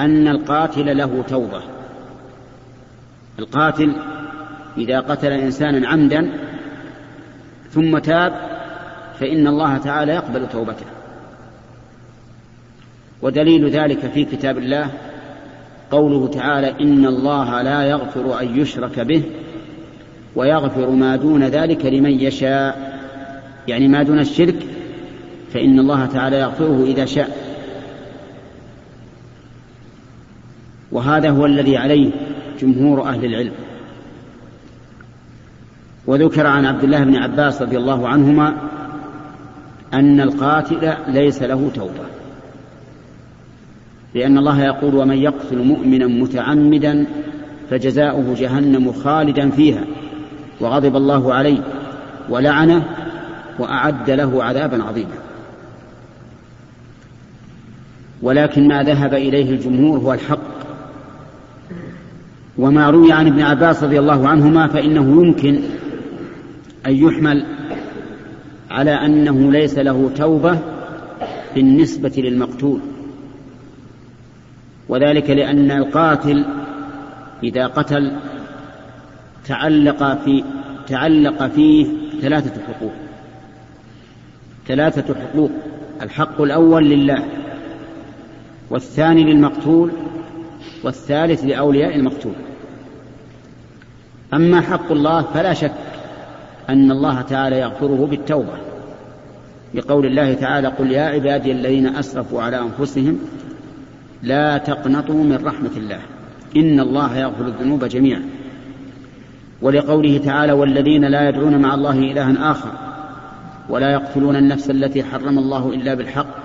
أن 0.00 0.28
القاتل 0.28 0.96
له 0.96 1.24
توبة. 1.28 1.62
القاتل 3.38 3.92
إذا 4.78 5.00
قتل 5.00 5.32
إنسانا 5.32 5.88
عمدا 5.88 6.32
ثم 7.70 7.98
تاب 7.98 8.47
فإن 9.20 9.46
الله 9.46 9.78
تعالى 9.78 10.12
يقبل 10.12 10.48
توبته. 10.48 10.86
ودليل 13.22 13.70
ذلك 13.70 13.98
في 13.98 14.24
كتاب 14.24 14.58
الله 14.58 14.90
قوله 15.90 16.28
تعالى 16.28 16.70
إن 16.80 17.06
الله 17.06 17.62
لا 17.62 17.82
يغفر 17.82 18.40
أن 18.40 18.60
يشرك 18.60 19.00
به 19.00 19.22
ويغفر 20.36 20.90
ما 20.90 21.16
دون 21.16 21.44
ذلك 21.44 21.86
لمن 21.86 22.10
يشاء. 22.10 22.98
يعني 23.68 23.88
ما 23.88 24.02
دون 24.02 24.18
الشرك 24.18 24.66
فإن 25.52 25.78
الله 25.78 26.06
تعالى 26.06 26.38
يغفره 26.38 26.84
إذا 26.84 27.04
شاء. 27.04 27.48
وهذا 30.92 31.30
هو 31.30 31.46
الذي 31.46 31.76
عليه 31.76 32.10
جمهور 32.60 33.08
أهل 33.08 33.24
العلم. 33.24 33.52
وذكر 36.06 36.46
عن 36.46 36.66
عبد 36.66 36.84
الله 36.84 37.04
بن 37.04 37.16
عباس 37.16 37.62
رضي 37.62 37.78
الله 37.78 38.08
عنهما 38.08 38.56
أن 39.94 40.20
القاتل 40.20 40.94
ليس 41.08 41.42
له 41.42 41.70
توبة. 41.74 42.08
لأن 44.14 44.38
الله 44.38 44.64
يقول 44.64 44.94
ومن 44.94 45.16
يقتل 45.16 45.58
مؤمنا 45.58 46.06
متعمدا 46.06 47.06
فجزاؤه 47.70 48.34
جهنم 48.34 48.92
خالدا 48.92 49.50
فيها 49.50 49.84
وغضب 50.60 50.96
الله 50.96 51.34
عليه 51.34 51.58
ولعنه 52.28 52.84
وأعد 53.58 54.10
له 54.10 54.44
عذابا 54.44 54.82
عظيما. 54.82 55.18
ولكن 58.22 58.68
ما 58.68 58.82
ذهب 58.82 59.14
إليه 59.14 59.50
الجمهور 59.50 59.98
هو 59.98 60.12
الحق. 60.12 60.58
وما 62.58 62.90
روي 62.90 63.12
عن 63.12 63.26
ابن 63.26 63.40
عباس 63.40 63.82
رضي 63.82 63.98
الله 63.98 64.28
عنهما 64.28 64.66
فإنه 64.66 65.22
يمكن 65.22 65.60
أن 66.86 66.94
يحمل 66.94 67.57
على 68.70 68.90
أنه 68.90 69.52
ليس 69.52 69.78
له 69.78 70.10
توبة 70.16 70.58
بالنسبة 71.54 72.12
للمقتول. 72.16 72.80
وذلك 74.88 75.30
لأن 75.30 75.70
القاتل 75.70 76.44
إذا 77.42 77.66
قتل 77.66 78.12
تعلق 79.46 80.24
في 80.24 80.44
تعلق 80.86 81.46
فيه 81.46 81.86
ثلاثة 82.22 82.62
حقوق. 82.62 82.92
ثلاثة 84.66 85.14
حقوق 85.14 85.50
الحق 86.02 86.40
الأول 86.40 86.90
لله 86.90 87.24
والثاني 88.70 89.24
للمقتول 89.24 89.90
والثالث 90.84 91.44
لأولياء 91.44 91.96
المقتول. 91.96 92.34
أما 94.34 94.60
حق 94.60 94.92
الله 94.92 95.22
فلا 95.22 95.54
شك 95.54 95.87
أن 96.68 96.90
الله 96.90 97.20
تعالى 97.20 97.60
يغفره 97.60 98.06
بالتوبة. 98.10 98.54
بقول 99.74 100.06
الله 100.06 100.34
تعالى 100.34 100.68
قل 100.68 100.92
يا 100.92 101.02
عبادي 101.02 101.52
الذين 101.52 101.96
أسرفوا 101.96 102.42
على 102.42 102.58
أنفسهم 102.58 103.18
لا 104.22 104.58
تقنطوا 104.58 105.24
من 105.24 105.40
رحمة 105.44 105.70
الله 105.76 106.00
إن 106.56 106.80
الله 106.80 107.18
يغفر 107.18 107.46
الذنوب 107.46 107.84
جميعا. 107.84 108.22
ولقوله 109.62 110.18
تعالى 110.18 110.52
والذين 110.52 111.04
لا 111.04 111.28
يدعون 111.28 111.58
مع 111.58 111.74
الله 111.74 111.98
إلها 111.98 112.50
آخر 112.50 112.70
ولا 113.68 113.92
يقتلون 113.92 114.36
النفس 114.36 114.70
التي 114.70 115.04
حرم 115.04 115.38
الله 115.38 115.68
إلا 115.74 115.94
بالحق 115.94 116.36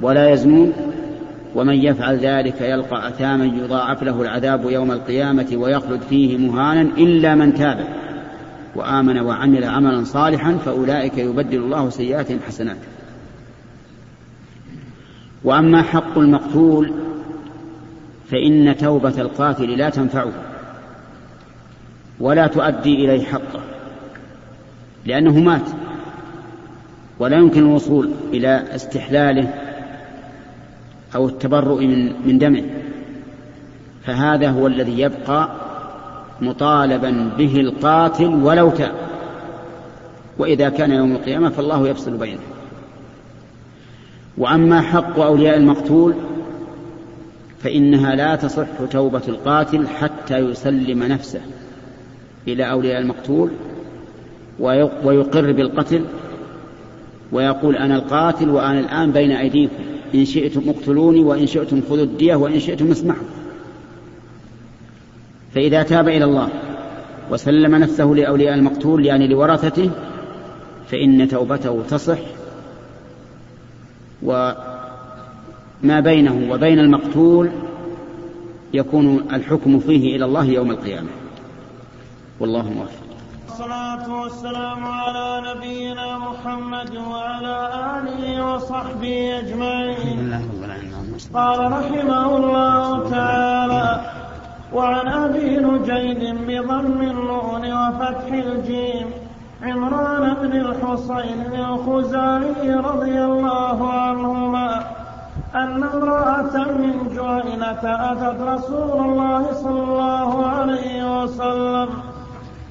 ولا 0.00 0.30
يزنون 0.30 0.72
ومن 1.54 1.74
يفعل 1.74 2.16
ذلك 2.16 2.60
يلقى 2.60 3.08
أثاما 3.08 3.44
يضاعف 3.44 4.02
له 4.02 4.22
العذاب 4.22 4.70
يوم 4.70 4.92
القيامة 4.92 5.46
ويخلد 5.54 6.00
فيه 6.00 6.36
مهانا 6.36 6.80
إلا 6.80 7.34
من 7.34 7.54
تاب. 7.54 7.86
وآمن 8.78 9.18
وعمل 9.18 9.64
عملا 9.64 10.04
صالحا 10.04 10.56
فأولئك 10.56 11.18
يبدل 11.18 11.58
الله 11.58 11.90
سيئاتهم 11.90 12.38
حسنات. 12.46 12.78
وأما 15.44 15.82
حق 15.82 16.18
المقتول 16.18 16.92
فإن 18.30 18.76
توبة 18.76 19.20
القاتل 19.20 19.70
لا 19.70 19.90
تنفعه 19.90 20.32
ولا 22.20 22.46
تؤدي 22.46 22.94
إليه 22.94 23.24
حقه 23.24 23.60
لأنه 25.06 25.38
مات 25.38 25.70
ولا 27.18 27.36
يمكن 27.36 27.60
الوصول 27.60 28.10
إلى 28.32 28.64
استحلاله 28.74 29.54
أو 31.14 31.28
التبرؤ 31.28 31.80
من 31.80 32.26
من 32.26 32.38
دمه 32.38 32.64
فهذا 34.04 34.50
هو 34.50 34.66
الذي 34.66 35.00
يبقى 35.00 35.67
مطالبا 36.40 37.30
به 37.38 37.60
القاتل 37.60 38.26
ولو 38.26 38.70
تاب 38.70 38.94
وإذا 40.38 40.68
كان 40.68 40.90
يوم 40.90 41.12
القيامة 41.12 41.48
فالله 41.48 41.88
يفصل 41.88 42.16
بينه. 42.16 42.40
وأما 44.38 44.80
حق 44.80 45.18
أولياء 45.18 45.56
المقتول 45.56 46.14
فإنها 47.62 48.14
لا 48.14 48.36
تصح 48.36 48.66
توبة 48.90 49.22
القاتل 49.28 49.88
حتى 49.88 50.38
يسلم 50.38 51.02
نفسه 51.02 51.40
إلى 52.48 52.70
أولياء 52.70 53.00
المقتول 53.00 53.50
ويقر 55.04 55.52
بالقتل 55.52 56.04
ويقول 57.32 57.76
أنا 57.76 57.96
القاتل 57.96 58.50
وأنا 58.50 58.80
الآن 58.80 59.12
بين 59.12 59.30
أيديكم. 59.30 59.84
إن 60.14 60.24
شئتم 60.24 60.62
اقتلوني 60.68 61.20
وإن 61.20 61.46
شئتم 61.46 61.80
خذوا 61.90 62.04
الدية 62.04 62.34
وإن 62.34 62.60
شئتم 62.60 62.90
اسمحوا. 62.90 63.37
فإذا 65.58 65.82
تاب 65.82 66.08
إلى 66.08 66.24
الله 66.24 66.48
وسلم 67.30 67.74
نفسه 67.74 68.04
لأولياء 68.04 68.54
المقتول 68.54 69.06
يعني 69.06 69.28
لورثته 69.28 69.90
فإن 70.88 71.28
توبته 71.28 71.82
تصح. 71.88 72.18
وما 74.22 76.00
بينه 76.00 76.52
وبين 76.52 76.78
المقتول 76.78 77.50
يكون 78.74 79.26
الحكم 79.32 79.78
فيه 79.78 80.16
إلى 80.16 80.24
الله 80.24 80.44
يوم 80.44 80.70
القيامة. 80.70 81.08
والله 82.40 82.70
موفق. 82.70 83.08
والصلاة 83.48 84.22
والسلام 84.22 84.84
على 84.86 85.42
نبينا 85.54 86.18
محمد 86.18 86.96
وعلى 86.96 87.70
آله 87.98 88.54
وصحبه 88.54 89.38
أجمعين. 89.38 90.42
قال 91.34 91.72
رحمه 91.72 92.36
الله 92.36 93.10
تعالى 93.10 94.17
وعن 94.72 95.08
أبي 95.08 95.56
نجيد 95.56 96.34
بضم 96.46 97.00
النون 97.02 97.64
وفتح 97.72 98.32
الجيم 98.32 99.10
عمران 99.62 100.34
بن 100.42 100.52
الحصين 100.60 101.52
الخزاعي 101.54 102.74
رضي 102.74 103.24
الله 103.24 103.92
عنهما 103.92 104.80
أن 105.54 105.82
امرأة 105.84 106.56
من 106.72 107.08
جهينة 107.16 107.82
أتت 107.84 108.40
رسول 108.40 109.04
الله 109.04 109.52
صلى 109.52 109.82
الله 109.82 110.46
عليه 110.46 111.22
وسلم 111.22 111.88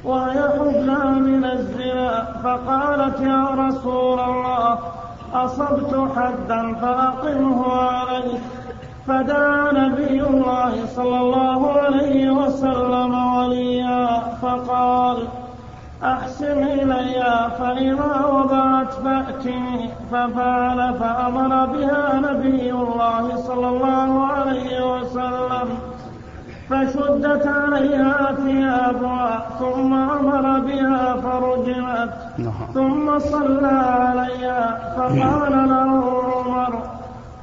وهي 0.03 0.41
حبلى 0.59 1.05
من 1.19 1.45
الزنا 1.45 2.25
فقالت 2.43 3.19
يا 3.21 3.47
رسول 3.57 4.19
الله 4.19 4.79
أصبت 5.33 6.09
حدا 6.15 6.73
فأقمه 6.81 7.73
عليه 7.73 8.39
فدعا 9.07 9.71
نبي 9.71 10.21
الله 10.23 10.85
صلى 10.95 11.19
الله 11.19 11.71
عليه 11.71 12.31
وسلم 12.31 13.33
وليا 13.37 14.19
فقال 14.41 15.17
أحسن 16.03 16.63
إلي 16.63 17.49
فإذا 17.59 18.25
وضعت 18.25 18.93
فأتني 18.93 19.89
ففعل 20.11 20.93
فأمر 20.93 21.65
بها 21.65 22.19
نبي 22.19 22.71
الله 22.71 23.35
صلى 23.35 23.67
الله 23.67 24.25
عليه 24.25 24.93
وسلم 24.93 25.69
فشدت 26.69 27.47
عليها 27.47 28.35
ثيابها 28.43 29.45
ثم 29.59 29.93
أمر 29.93 30.59
بها 30.59 31.13
فرجمت 31.13 32.13
نعم. 32.37 32.67
ثم 32.73 33.19
صلى 33.19 33.67
عليها 33.67 34.93
فقال 34.97 35.69
له 35.69 36.16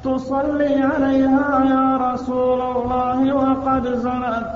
تصلي 0.05 0.83
عليها 0.83 1.65
يا 1.65 2.13
رسول 2.13 2.61
الله 2.61 3.35
وقد 3.35 3.85
زنت. 3.95 4.55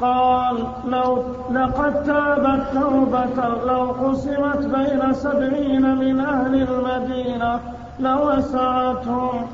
قال 0.00 0.56
لو 0.88 1.22
لقد 1.52 1.92
تابت 2.04 2.62
توبة 2.74 3.38
لو 3.66 3.82
قسمت 4.02 4.62
بين 4.76 5.12
سبعين 5.14 5.96
من 5.96 6.20
أهل 6.20 6.54
المدينة 6.68 7.60
لوسعتهم. 8.00 9.46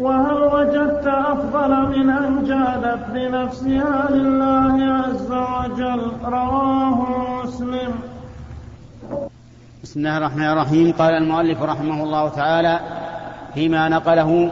وهل 0.00 0.42
وجدت 0.54 1.06
أفضل 1.06 1.98
من 1.98 2.10
أن 2.10 2.44
جادت 2.44 3.02
بنفسها 3.14 4.10
لله 4.10 4.76
عز 4.94 5.32
وجل؟ 5.32 6.12
رواه 6.24 7.06
مسلم. 7.44 7.92
بسم 9.82 10.00
الله 10.00 10.16
الرحمن 10.18 10.50
الرحيم. 10.52 10.92
قال 10.98 11.14
المؤلف 11.14 11.62
رحمه 11.62 12.02
الله 12.02 12.28
تعالى 12.28 12.80
فيما 13.54 13.88
نقله 13.88 14.50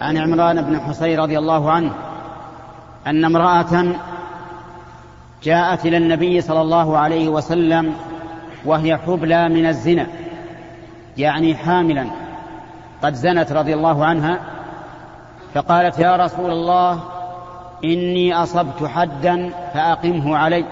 عن 0.00 0.16
عمران 0.16 0.62
بن 0.62 0.80
حصين 0.80 1.20
رضي 1.20 1.38
الله 1.38 1.70
عنه 1.70 1.92
أن 3.06 3.24
امرأة 3.24 3.84
جاءت 5.42 5.86
إلى 5.86 5.96
النبي 5.96 6.40
صلى 6.40 6.60
الله 6.60 6.98
عليه 6.98 7.28
وسلم 7.28 7.94
وهي 8.64 8.96
حبلى 8.96 9.48
من 9.48 9.66
الزنا 9.66 10.06
يعني 11.16 11.54
حاملا 11.54 12.06
قد 13.02 13.14
زنت 13.14 13.52
رضي 13.52 13.74
الله 13.74 14.04
عنها 14.04 14.40
فقالت 15.54 15.98
يا 15.98 16.16
رسول 16.16 16.50
الله 16.50 17.00
إني 17.84 18.34
أصبت 18.34 18.84
حدا 18.84 19.50
فأقمه 19.74 20.36
علي 20.36 20.64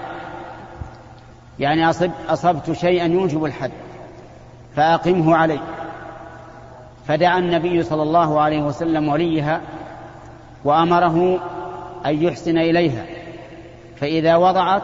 يعني 1.59 1.89
أصب 1.89 2.11
أصبت 2.29 2.71
شيئا 2.71 3.05
يوجب 3.05 3.45
الحد 3.45 3.71
فأقمه 4.75 5.35
علي. 5.35 5.59
فدعا 7.07 7.39
النبي 7.39 7.83
صلى 7.83 8.03
الله 8.03 8.41
عليه 8.41 8.61
وسلم 8.61 9.09
وليها 9.09 9.61
وأمره 10.63 11.39
أن 12.05 12.23
يحسن 12.23 12.57
إليها 12.57 13.05
فإذا 13.95 14.35
وضعت 14.35 14.83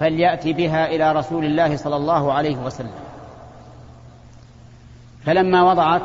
فليأتي 0.00 0.52
بها 0.52 0.86
إلى 0.86 1.12
رسول 1.12 1.44
الله 1.44 1.76
صلى 1.76 1.96
الله 1.96 2.32
عليه 2.32 2.56
وسلم. 2.56 2.90
فلما 5.24 5.62
وضعت 5.70 6.02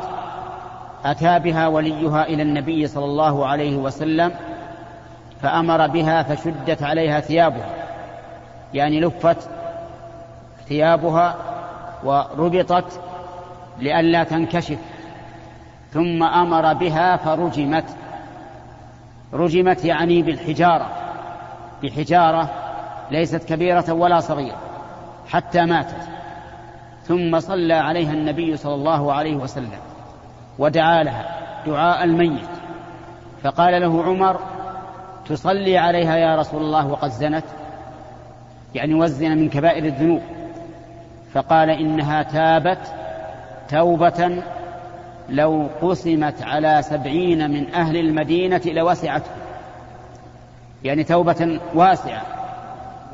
أتى 1.04 1.38
بها 1.38 1.68
وليها 1.68 2.22
إلى 2.22 2.42
النبي 2.42 2.86
صلى 2.86 3.04
الله 3.04 3.46
عليه 3.46 3.76
وسلم 3.76 4.32
فأمر 5.42 5.86
بها 5.86 6.22
فشدت 6.22 6.82
عليها 6.82 7.20
ثيابها 7.20 7.70
يعني 8.74 9.00
لفت 9.00 9.48
ثيابها 10.68 11.36
وربطت 12.04 13.00
لئلا 13.78 14.24
تنكشف. 14.24 14.78
ثم 15.92 16.22
أمر 16.22 16.72
بها 16.72 17.16
فرجمت. 17.16 17.84
رجمت 19.32 19.84
يعني 19.84 20.22
بالحجارة. 20.22 20.86
بحجارة 21.82 22.50
ليست 23.10 23.44
كبيرة 23.44 23.92
ولا 23.92 24.20
صغيرة 24.20 24.58
حتى 25.28 25.64
ماتت. 25.64 26.08
ثم 27.04 27.40
صلى 27.40 27.74
عليها 27.74 28.12
النبي 28.12 28.56
صلى 28.56 28.74
الله 28.74 29.12
عليه 29.12 29.36
وسلم 29.36 29.80
ودعا 30.58 31.02
لها 31.02 31.38
دعاء 31.66 32.04
الميت. 32.04 32.48
فقال 33.42 33.80
له 33.80 34.02
عمر 34.02 34.40
تصلي 35.28 35.78
عليها 35.78 36.16
يا 36.16 36.36
رسول 36.36 36.62
الله 36.62 36.86
وقد 36.86 37.10
زنت؟ 37.10 37.44
يعني 38.74 38.94
والزنا 38.94 39.34
من 39.34 39.48
كبائر 39.48 39.84
الذنوب. 39.84 40.22
فقال 41.34 41.70
إنها 41.70 42.22
تابت 42.22 42.94
توبة 43.68 44.42
لو 45.28 45.68
قسمت 45.82 46.42
على 46.42 46.82
سبعين 46.82 47.50
من 47.50 47.74
أهل 47.74 47.96
المدينة 47.96 48.60
لوسعته 48.64 49.30
يعني 50.84 51.04
توبة 51.04 51.60
واسعة. 51.74 52.22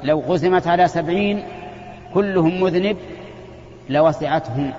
لو 0.03 0.23
قسمت 0.29 0.67
على 0.67 0.89
سبعين 0.89 1.45
كلهم 2.15 2.61
مذنب 2.63 2.97
لوسعتهم 3.89 4.73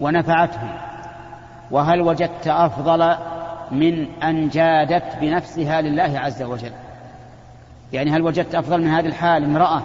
ونفعتهم. 0.00 0.70
وهل 1.70 2.00
وجدت 2.00 2.48
أفضل 2.48 3.16
من 3.70 4.06
أن 4.22 4.48
جادت 4.48 5.16
بنفسها 5.20 5.80
لله 5.80 6.18
عز 6.18 6.42
وجل؟ 6.42 6.72
يعني 7.92 8.10
هل 8.10 8.22
وجدت 8.22 8.54
أفضل 8.54 8.80
من 8.80 8.88
هذه 8.88 9.06
الحال 9.06 9.44
امرأة 9.44 9.82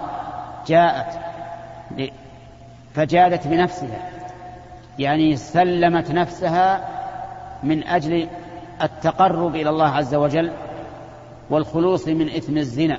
جاءت 0.68 1.20
فجادت 2.94 3.48
بنفسها؟ 3.48 4.17
يعني 5.00 5.36
سلمت 5.36 6.12
نفسها 6.12 6.88
من 7.64 7.84
أجل 7.84 8.28
التقرب 8.82 9.56
إلى 9.56 9.70
الله 9.70 9.88
عز 9.88 10.16
وجل 10.16 10.52
والخلوص 11.50 12.08
من 12.08 12.30
إثم 12.30 12.58
الزنا. 12.58 12.98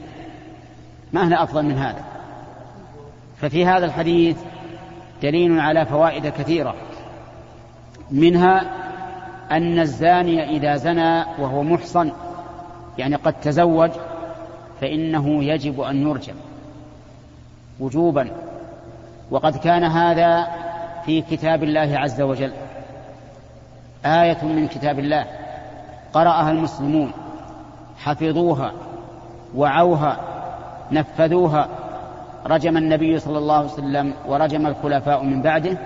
ما 1.12 1.28
هنا 1.28 1.42
أفضل 1.42 1.64
من 1.64 1.78
هذا؟ 1.78 2.04
ففي 3.36 3.66
هذا 3.66 3.86
الحديث 3.86 4.36
دليل 5.22 5.60
على 5.60 5.86
فوائد 5.86 6.26
كثيرة. 6.26 6.74
منها 8.10 8.62
أن 9.50 9.78
الزاني 9.78 10.56
إذا 10.56 10.76
زنى 10.76 11.24
وهو 11.38 11.62
محصن 11.62 12.12
يعني 12.98 13.16
قد 13.16 13.32
تزوج 13.40 13.90
فإنه 14.80 15.44
يجب 15.44 15.80
أن 15.80 16.08
يرجم 16.08 16.34
وجوبا. 17.80 18.30
وقد 19.30 19.56
كان 19.56 19.84
هذا 19.84 20.48
في 21.08 21.20
كتاب 21.20 21.62
الله 21.62 21.98
عز 21.98 22.20
وجل. 22.20 22.52
آية 24.04 24.44
من 24.44 24.68
كتاب 24.68 24.98
الله. 24.98 25.26
قرأها 26.12 26.50
المسلمون. 26.50 27.12
حفظوها 27.98 28.72
وعوها 29.56 30.16
نفذوها. 30.92 31.68
رجم 32.46 32.76
النبي 32.76 33.18
صلى 33.18 33.38
الله 33.38 33.56
عليه 33.56 33.66
وسلم 33.66 34.14
ورجم 34.26 34.66
الخلفاء 34.66 35.22
من 35.24 35.42
بعده. 35.42 35.78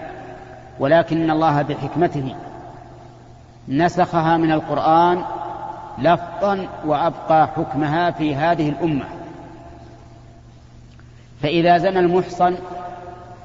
ولكن 0.81 1.31
الله 1.31 1.63
بحكمته 1.63 2.35
نسخها 3.69 4.37
من 4.37 4.53
القرآن 4.53 5.25
لفظا 5.99 6.69
وأبقى 6.87 7.47
حكمها 7.47 8.11
في 8.11 8.35
هذه 8.35 8.69
الأمة. 8.69 9.05
فإذا 11.43 11.79
زنى 11.79 11.99
المحصن 11.99 12.55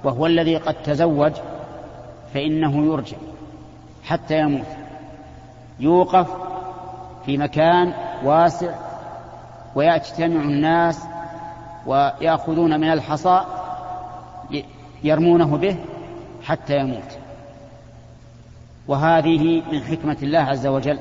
وهو 0.04 0.26
الذي 0.26 0.58
قد 0.58 0.74
تزوج 0.74 1.32
فإنه 2.34 2.86
يرجع 2.86 3.18
حتى 4.04 4.40
يموت. 4.40 4.68
يوقف 5.80 6.28
في 7.26 7.38
مكان 7.38 7.94
واسع 8.24 8.76
ويجتمع 9.76 10.42
الناس 10.42 11.04
ويأخذون 11.86 12.80
من 12.80 12.92
الحصى 12.92 13.46
يرمونه 15.04 15.58
به 15.58 15.76
حتى 16.44 16.80
يموت. 16.80 17.18
وهذه 18.88 19.64
من 19.72 19.84
حكمة 19.84 20.18
الله 20.24 20.40
عز 20.40 20.68
وجل. 20.68 21.00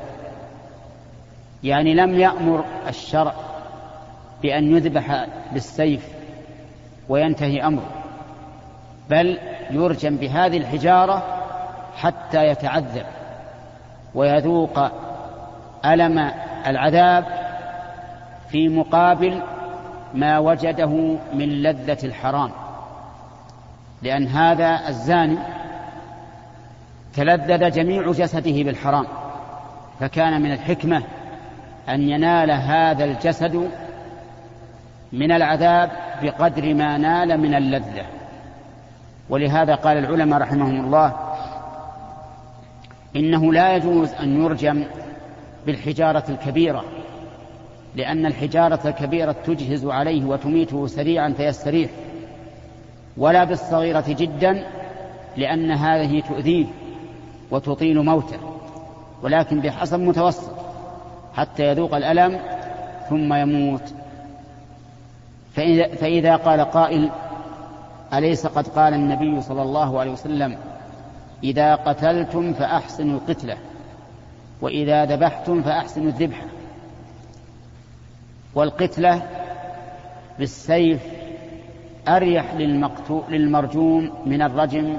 يعني 1.65 1.95
لم 1.95 2.15
يأمر 2.21 2.65
الشرع 2.89 3.35
بأن 4.43 4.77
يذبح 4.77 5.27
بالسيف 5.53 6.09
وينتهي 7.09 7.67
أمره 7.67 7.91
بل 9.11 9.39
يرجم 9.71 10.17
بهذه 10.17 10.57
الحجارة 10.57 11.23
حتى 11.97 12.47
يتعذب 12.47 13.05
ويذوق 14.15 14.79
ألم 15.85 16.31
العذاب 16.67 17.25
في 18.49 18.69
مقابل 18.69 19.43
ما 20.15 20.39
وجده 20.39 21.17
من 21.35 21.49
لذة 21.63 21.99
الحرام. 22.05 22.51
لأن 24.03 24.27
هذا 24.27 24.89
الزاني 24.89 25.39
تلذذ 27.15 27.71
جميع 27.71 28.13
جسده 28.13 28.63
بالحرام 28.63 29.07
فكان 30.01 30.43
من 30.43 30.53
الحكمة 30.53 31.03
أن 31.89 32.03
ينال 32.03 32.51
هذا 32.51 33.05
الجسد 33.05 33.71
من 35.13 35.33
العذاب 35.33 35.91
بقدر 36.23 36.75
ما 36.75 36.99
نال 36.99 37.41
من 37.41 37.55
اللذة. 37.55 38.05
ولهذا 39.31 39.75
قال 39.75 39.99
العلماء 39.99 40.41
رحمهم 40.41 40.85
الله 40.85 41.17
إنه 43.17 43.53
لا 43.53 43.77
يجوز 43.77 44.13
أن 44.13 44.45
يرجم 44.45 44.85
بالحجارة 45.67 46.25
الكبيرة 46.29 46.85
لأن 47.95 48.27
الحجارة 48.27 48.89
الكبيرة 48.89 49.37
تجهز 49.47 49.87
عليه 49.87 50.25
وتميته 50.25 50.87
سريعا 50.87 51.35
فيستريح 51.37 51.91
ولا 53.17 53.45
بالصغيرة 53.45 54.05
جدا 54.09 54.67
لأن 55.37 55.71
هذه 55.71 56.21
تؤذيه 56.21 56.67
وتطيل 57.51 58.05
موته 58.05 58.39
ولكن 59.23 59.61
بحسب 59.61 60.01
متوسط 60.01 60.51
حتى 61.35 61.69
يذوق 61.69 61.95
الألم 61.95 62.41
ثم 63.09 63.35
يموت. 63.35 63.83
فإذا, 65.55 65.95
فإذا 65.95 66.37
قال 66.37 66.61
قائل 66.61 67.11
أليس 68.15 68.47
قد 68.47 68.69
قال 68.69 68.95
النبي 68.95 69.41
صلى 69.41 69.63
الله 69.63 70.01
عليه 70.01 70.11
وسلم 70.11 70.59
إذا 71.45 71.75
قتلتم 71.75 72.53
فأحسنوا 72.53 73.19
القتلة 73.19 73.59
وإذا 74.61 75.05
ذبحتم 75.05 75.63
فأحسنوا 75.63 76.07
الذبح. 76.07 76.45
والقتلة 78.55 79.23
بالسيف 80.39 81.03
أريح 82.09 82.55
للمرجوم 83.29 84.13
من 84.27 84.43
الرجم 84.43 84.99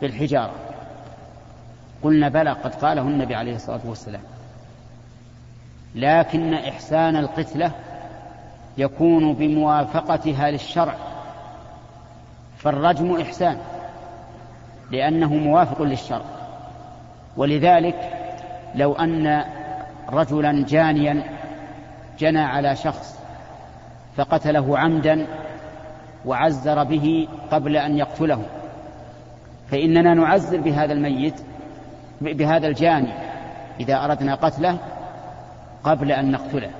بالحجارة. 0.00 0.54
قلنا 2.02 2.28
بلى 2.28 2.50
قد 2.50 2.74
قاله 2.74 3.02
النبي 3.02 3.34
عليه 3.34 3.54
الصلاة 3.54 3.80
والسلام. 3.84 4.22
لكن 5.94 6.54
إحسان 6.54 7.16
القتلة 7.16 7.72
يكون 8.78 9.32
بموافقتها 9.32 10.50
للشرع. 10.50 10.94
فالرجم 12.64 13.20
إحسان 13.20 13.56
لأنه 14.90 15.34
موافق 15.34 15.82
للشرع. 15.82 16.24
ولذلك 17.36 18.10
لو 18.74 18.92
أن 18.92 19.44
رجلا 20.08 20.64
جانيا 20.68 21.22
جنى 22.18 22.40
على 22.40 22.76
شخص 22.76 23.18
فقتله 24.16 24.78
عمدا 24.78 25.26
وعزر 26.24 26.84
به 26.84 27.28
قبل 27.50 27.76
أن 27.76 27.98
يقتله 27.98 28.42
فإننا 29.70 30.14
نعزر 30.14 30.60
بهذا 30.60 30.92
الميت 30.92 31.34
بهذا 32.20 32.66
الجاني 32.66 33.12
إذا 33.80 34.04
أردنا 34.04 34.34
قتله 34.34 34.78
قبل 35.84 36.12
أن 36.12 36.30
نقتله. 36.30 36.70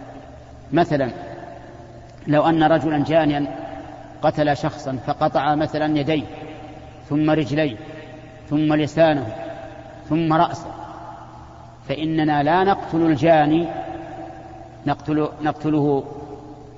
مثلا 0.72 1.10
لو 2.26 2.42
أن 2.48 2.62
رجلا 2.62 3.04
جانيا 3.04 3.63
قتل 4.24 4.56
شخصا 4.56 4.98
فقطع 5.06 5.54
مثلا 5.54 5.98
يديه 5.98 6.24
ثم 7.08 7.30
رجليه 7.30 7.76
ثم 8.50 8.74
لسانه 8.74 9.26
ثم 10.08 10.32
رأسه. 10.32 10.70
فإننا 11.88 12.42
لا 12.42 12.64
نقتل 12.64 13.02
الجاني 13.02 13.66
نقتل 14.86 15.28
نقتله 15.42 16.04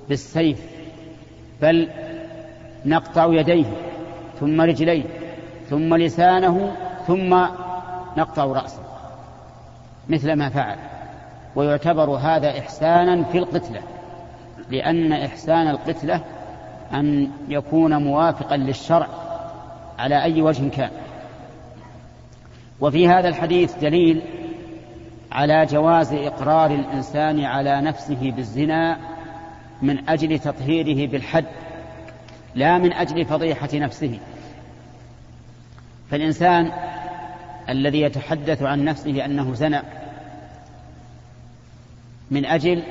بالسيف 0.09 0.65
بل 1.61 1.89
نقطع 2.85 3.25
يديه 3.25 3.65
ثم 4.39 4.61
رجليه 4.61 5.03
ثم 5.69 5.95
لسانه 5.95 6.75
ثم 7.07 7.45
نقطع 8.17 8.45
رأسه. 8.45 8.83
مثل 10.09 10.33
ما 10.33 10.49
فعل. 10.49 10.77
ويعتبر 11.55 12.09
هذا 12.09 12.59
إحسانا 12.59 13.23
في 13.23 13.37
القتلة 13.37 13.81
لأن 14.69 15.13
إحسان 15.13 15.67
القتلة 15.67 16.21
أن 16.93 17.31
يكون 17.49 18.03
موافقا 18.03 18.57
للشرع 18.57 19.07
على 19.99 20.23
أي 20.23 20.41
وجه 20.41 20.69
كان. 20.69 20.91
وفي 22.79 23.07
هذا 23.07 23.27
الحديث 23.27 23.75
دليل 23.75 24.21
على 25.31 25.65
جواز 25.65 26.13
إقرار 26.13 26.71
الإنسان 26.71 27.43
على 27.43 27.81
نفسه 27.81 28.31
بالزنا 28.31 28.97
من 29.81 30.09
أجل 30.09 30.39
تطهيره 30.39 31.11
بالحد 31.11 31.45
لا 32.55 32.77
من 32.77 32.93
أجل 32.93 33.25
فضيحة 33.25 33.69
نفسه. 33.73 34.19
فالإنسان 36.11 36.71
الذي 37.69 38.01
يتحدث 38.01 38.63
عن 38.63 38.83
نفسه 38.83 39.25
أنه 39.25 39.53
زنى 39.53 39.81
من 42.31 42.45
أجل 42.45 42.83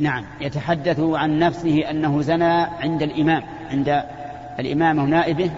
نعم 0.00 0.24
يتحدث 0.40 1.00
عن 1.00 1.38
نفسه 1.38 1.90
أنه 1.90 2.22
زنى 2.22 2.62
عند 2.62 3.02
الإمام 3.02 3.42
عند 3.70 4.02
الإمامة 4.58 5.04
نائبه 5.04 5.50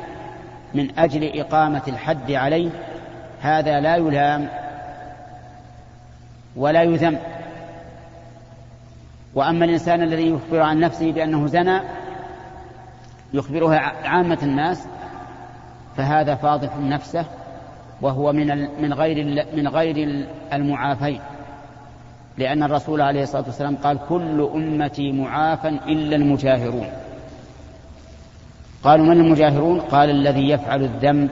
من 0.75 0.99
أجل 0.99 1.41
إقامة 1.41 1.83
الحد 1.89 2.31
عليه. 2.31 2.71
هذا 3.41 3.81
لا 3.81 3.97
يلام 3.97 4.49
ولا 6.57 6.83
يذم. 6.83 7.19
وأما 9.35 9.65
الإنسان 9.65 10.03
الذي 10.03 10.31
يخبر 10.31 10.61
عن 10.61 10.81
نفسه 10.81 11.13
بأنه 11.13 11.47
زنى 11.47 11.81
يخبرها 13.35 13.79
عامة 14.05 14.39
الناس 14.43 14.87
فهذا 15.97 16.35
فاضح 16.35 16.77
نفسه 16.77 17.25
وهو 18.01 18.33
من 18.33 18.69
من 18.83 18.93
غير 18.93 19.47
من 19.57 19.69
غير 19.69 20.27
المعافين. 20.53 21.21
لأن 22.39 22.63
الرسول 22.63 23.01
عليه 23.01 23.23
الصلاة 23.23 23.45
والسلام 23.47 23.77
قال 23.77 23.99
كل 24.09 24.51
أمتي 24.55 25.13
معافى 25.13 25.69
إلا 25.69 26.17
المجاهرون. 26.17 26.87
قالوا 28.85 29.07
من 29.07 29.21
المجاهرون؟ 29.21 29.81
قال 29.81 30.11
الذي 30.11 30.51
يفعل 30.51 30.83
الذنب 30.83 31.31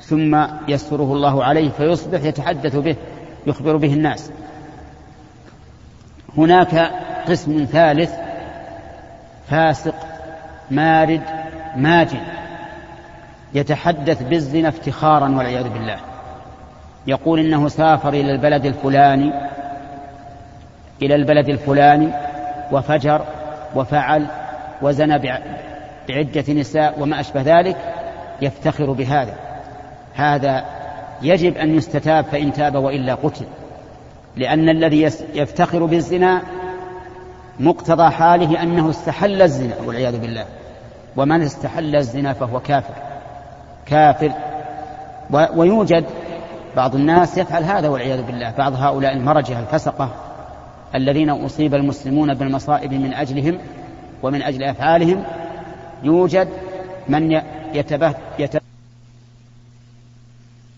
ثم 0.00 0.44
يستره 0.68 1.12
الله 1.12 1.44
عليه 1.44 1.68
فيصبح 1.68 2.24
يتحدث 2.24 2.76
به 2.76 2.96
يخبر 3.46 3.76
به 3.76 3.92
الناس. 3.94 4.30
هناك 6.38 6.90
قسم 7.28 7.64
ثالث 7.64 8.12
فاسق 9.46 9.94
مارد 10.70 11.22
ماجن 11.76 12.20
يتحدث 13.54 14.22
بالزنا 14.22 14.68
افتخارا 14.68 15.36
والعياذ 15.36 15.68
بالله. 15.68 15.96
يقول 17.06 17.38
إنه 17.38 17.68
سافر 17.68 18.08
إلى 18.08 18.32
البلد 18.32 18.66
الفلاني 18.66 19.32
إلى 21.02 21.14
البلد 21.14 21.48
الفلاني 21.48 22.08
وفجر 22.72 23.22
وفعل 23.74 24.26
وزنى 24.82 25.18
بعدة 26.08 26.52
نساء 26.52 27.00
وما 27.00 27.20
أشبه 27.20 27.42
ذلك 27.42 27.76
يفتخر 28.42 28.92
بهذا. 28.92 29.34
هذا 30.14 30.64
يجب 31.22 31.56
أن 31.56 31.74
يستتاب 31.74 32.24
فإن 32.24 32.52
تاب 32.52 32.74
وإلا 32.74 33.14
قتل 33.14 33.44
لأن 34.36 34.68
الذي 34.68 35.02
يفتخر 35.34 35.84
بالزنا 35.84 36.42
مقتضى 37.60 38.10
حاله 38.10 38.62
أنه 38.62 38.90
استحل 38.90 39.42
الزنا 39.42 39.74
والعياذ 39.86 40.18
بالله. 40.18 40.44
ومن 41.16 41.42
استحل 41.42 41.96
الزنا 41.96 42.32
فهو 42.32 42.60
كافر. 42.60 42.94
كافر. 43.86 44.32
ويوجد 45.30 46.04
بعض 46.76 46.94
الناس 46.94 47.38
يفعل 47.38 47.64
هذا 47.64 47.88
والعياذ 47.88 48.22
بالله. 48.22 48.50
بعض 48.58 48.72
هؤلاء 48.74 49.12
المرجة 49.12 49.60
الفسقة 49.60 50.08
الذين 50.94 51.30
أصيب 51.30 51.74
المسلمون 51.74 52.34
بالمصائب 52.34 52.92
من 52.92 53.14
أجلهم 53.14 53.58
ومن 54.22 54.42
أجل 54.42 54.62
أفعالهم 54.62 55.24
يوجد 56.02 56.48
من 57.08 57.40
يتبه, 57.74 58.14
يتبه 58.38 58.71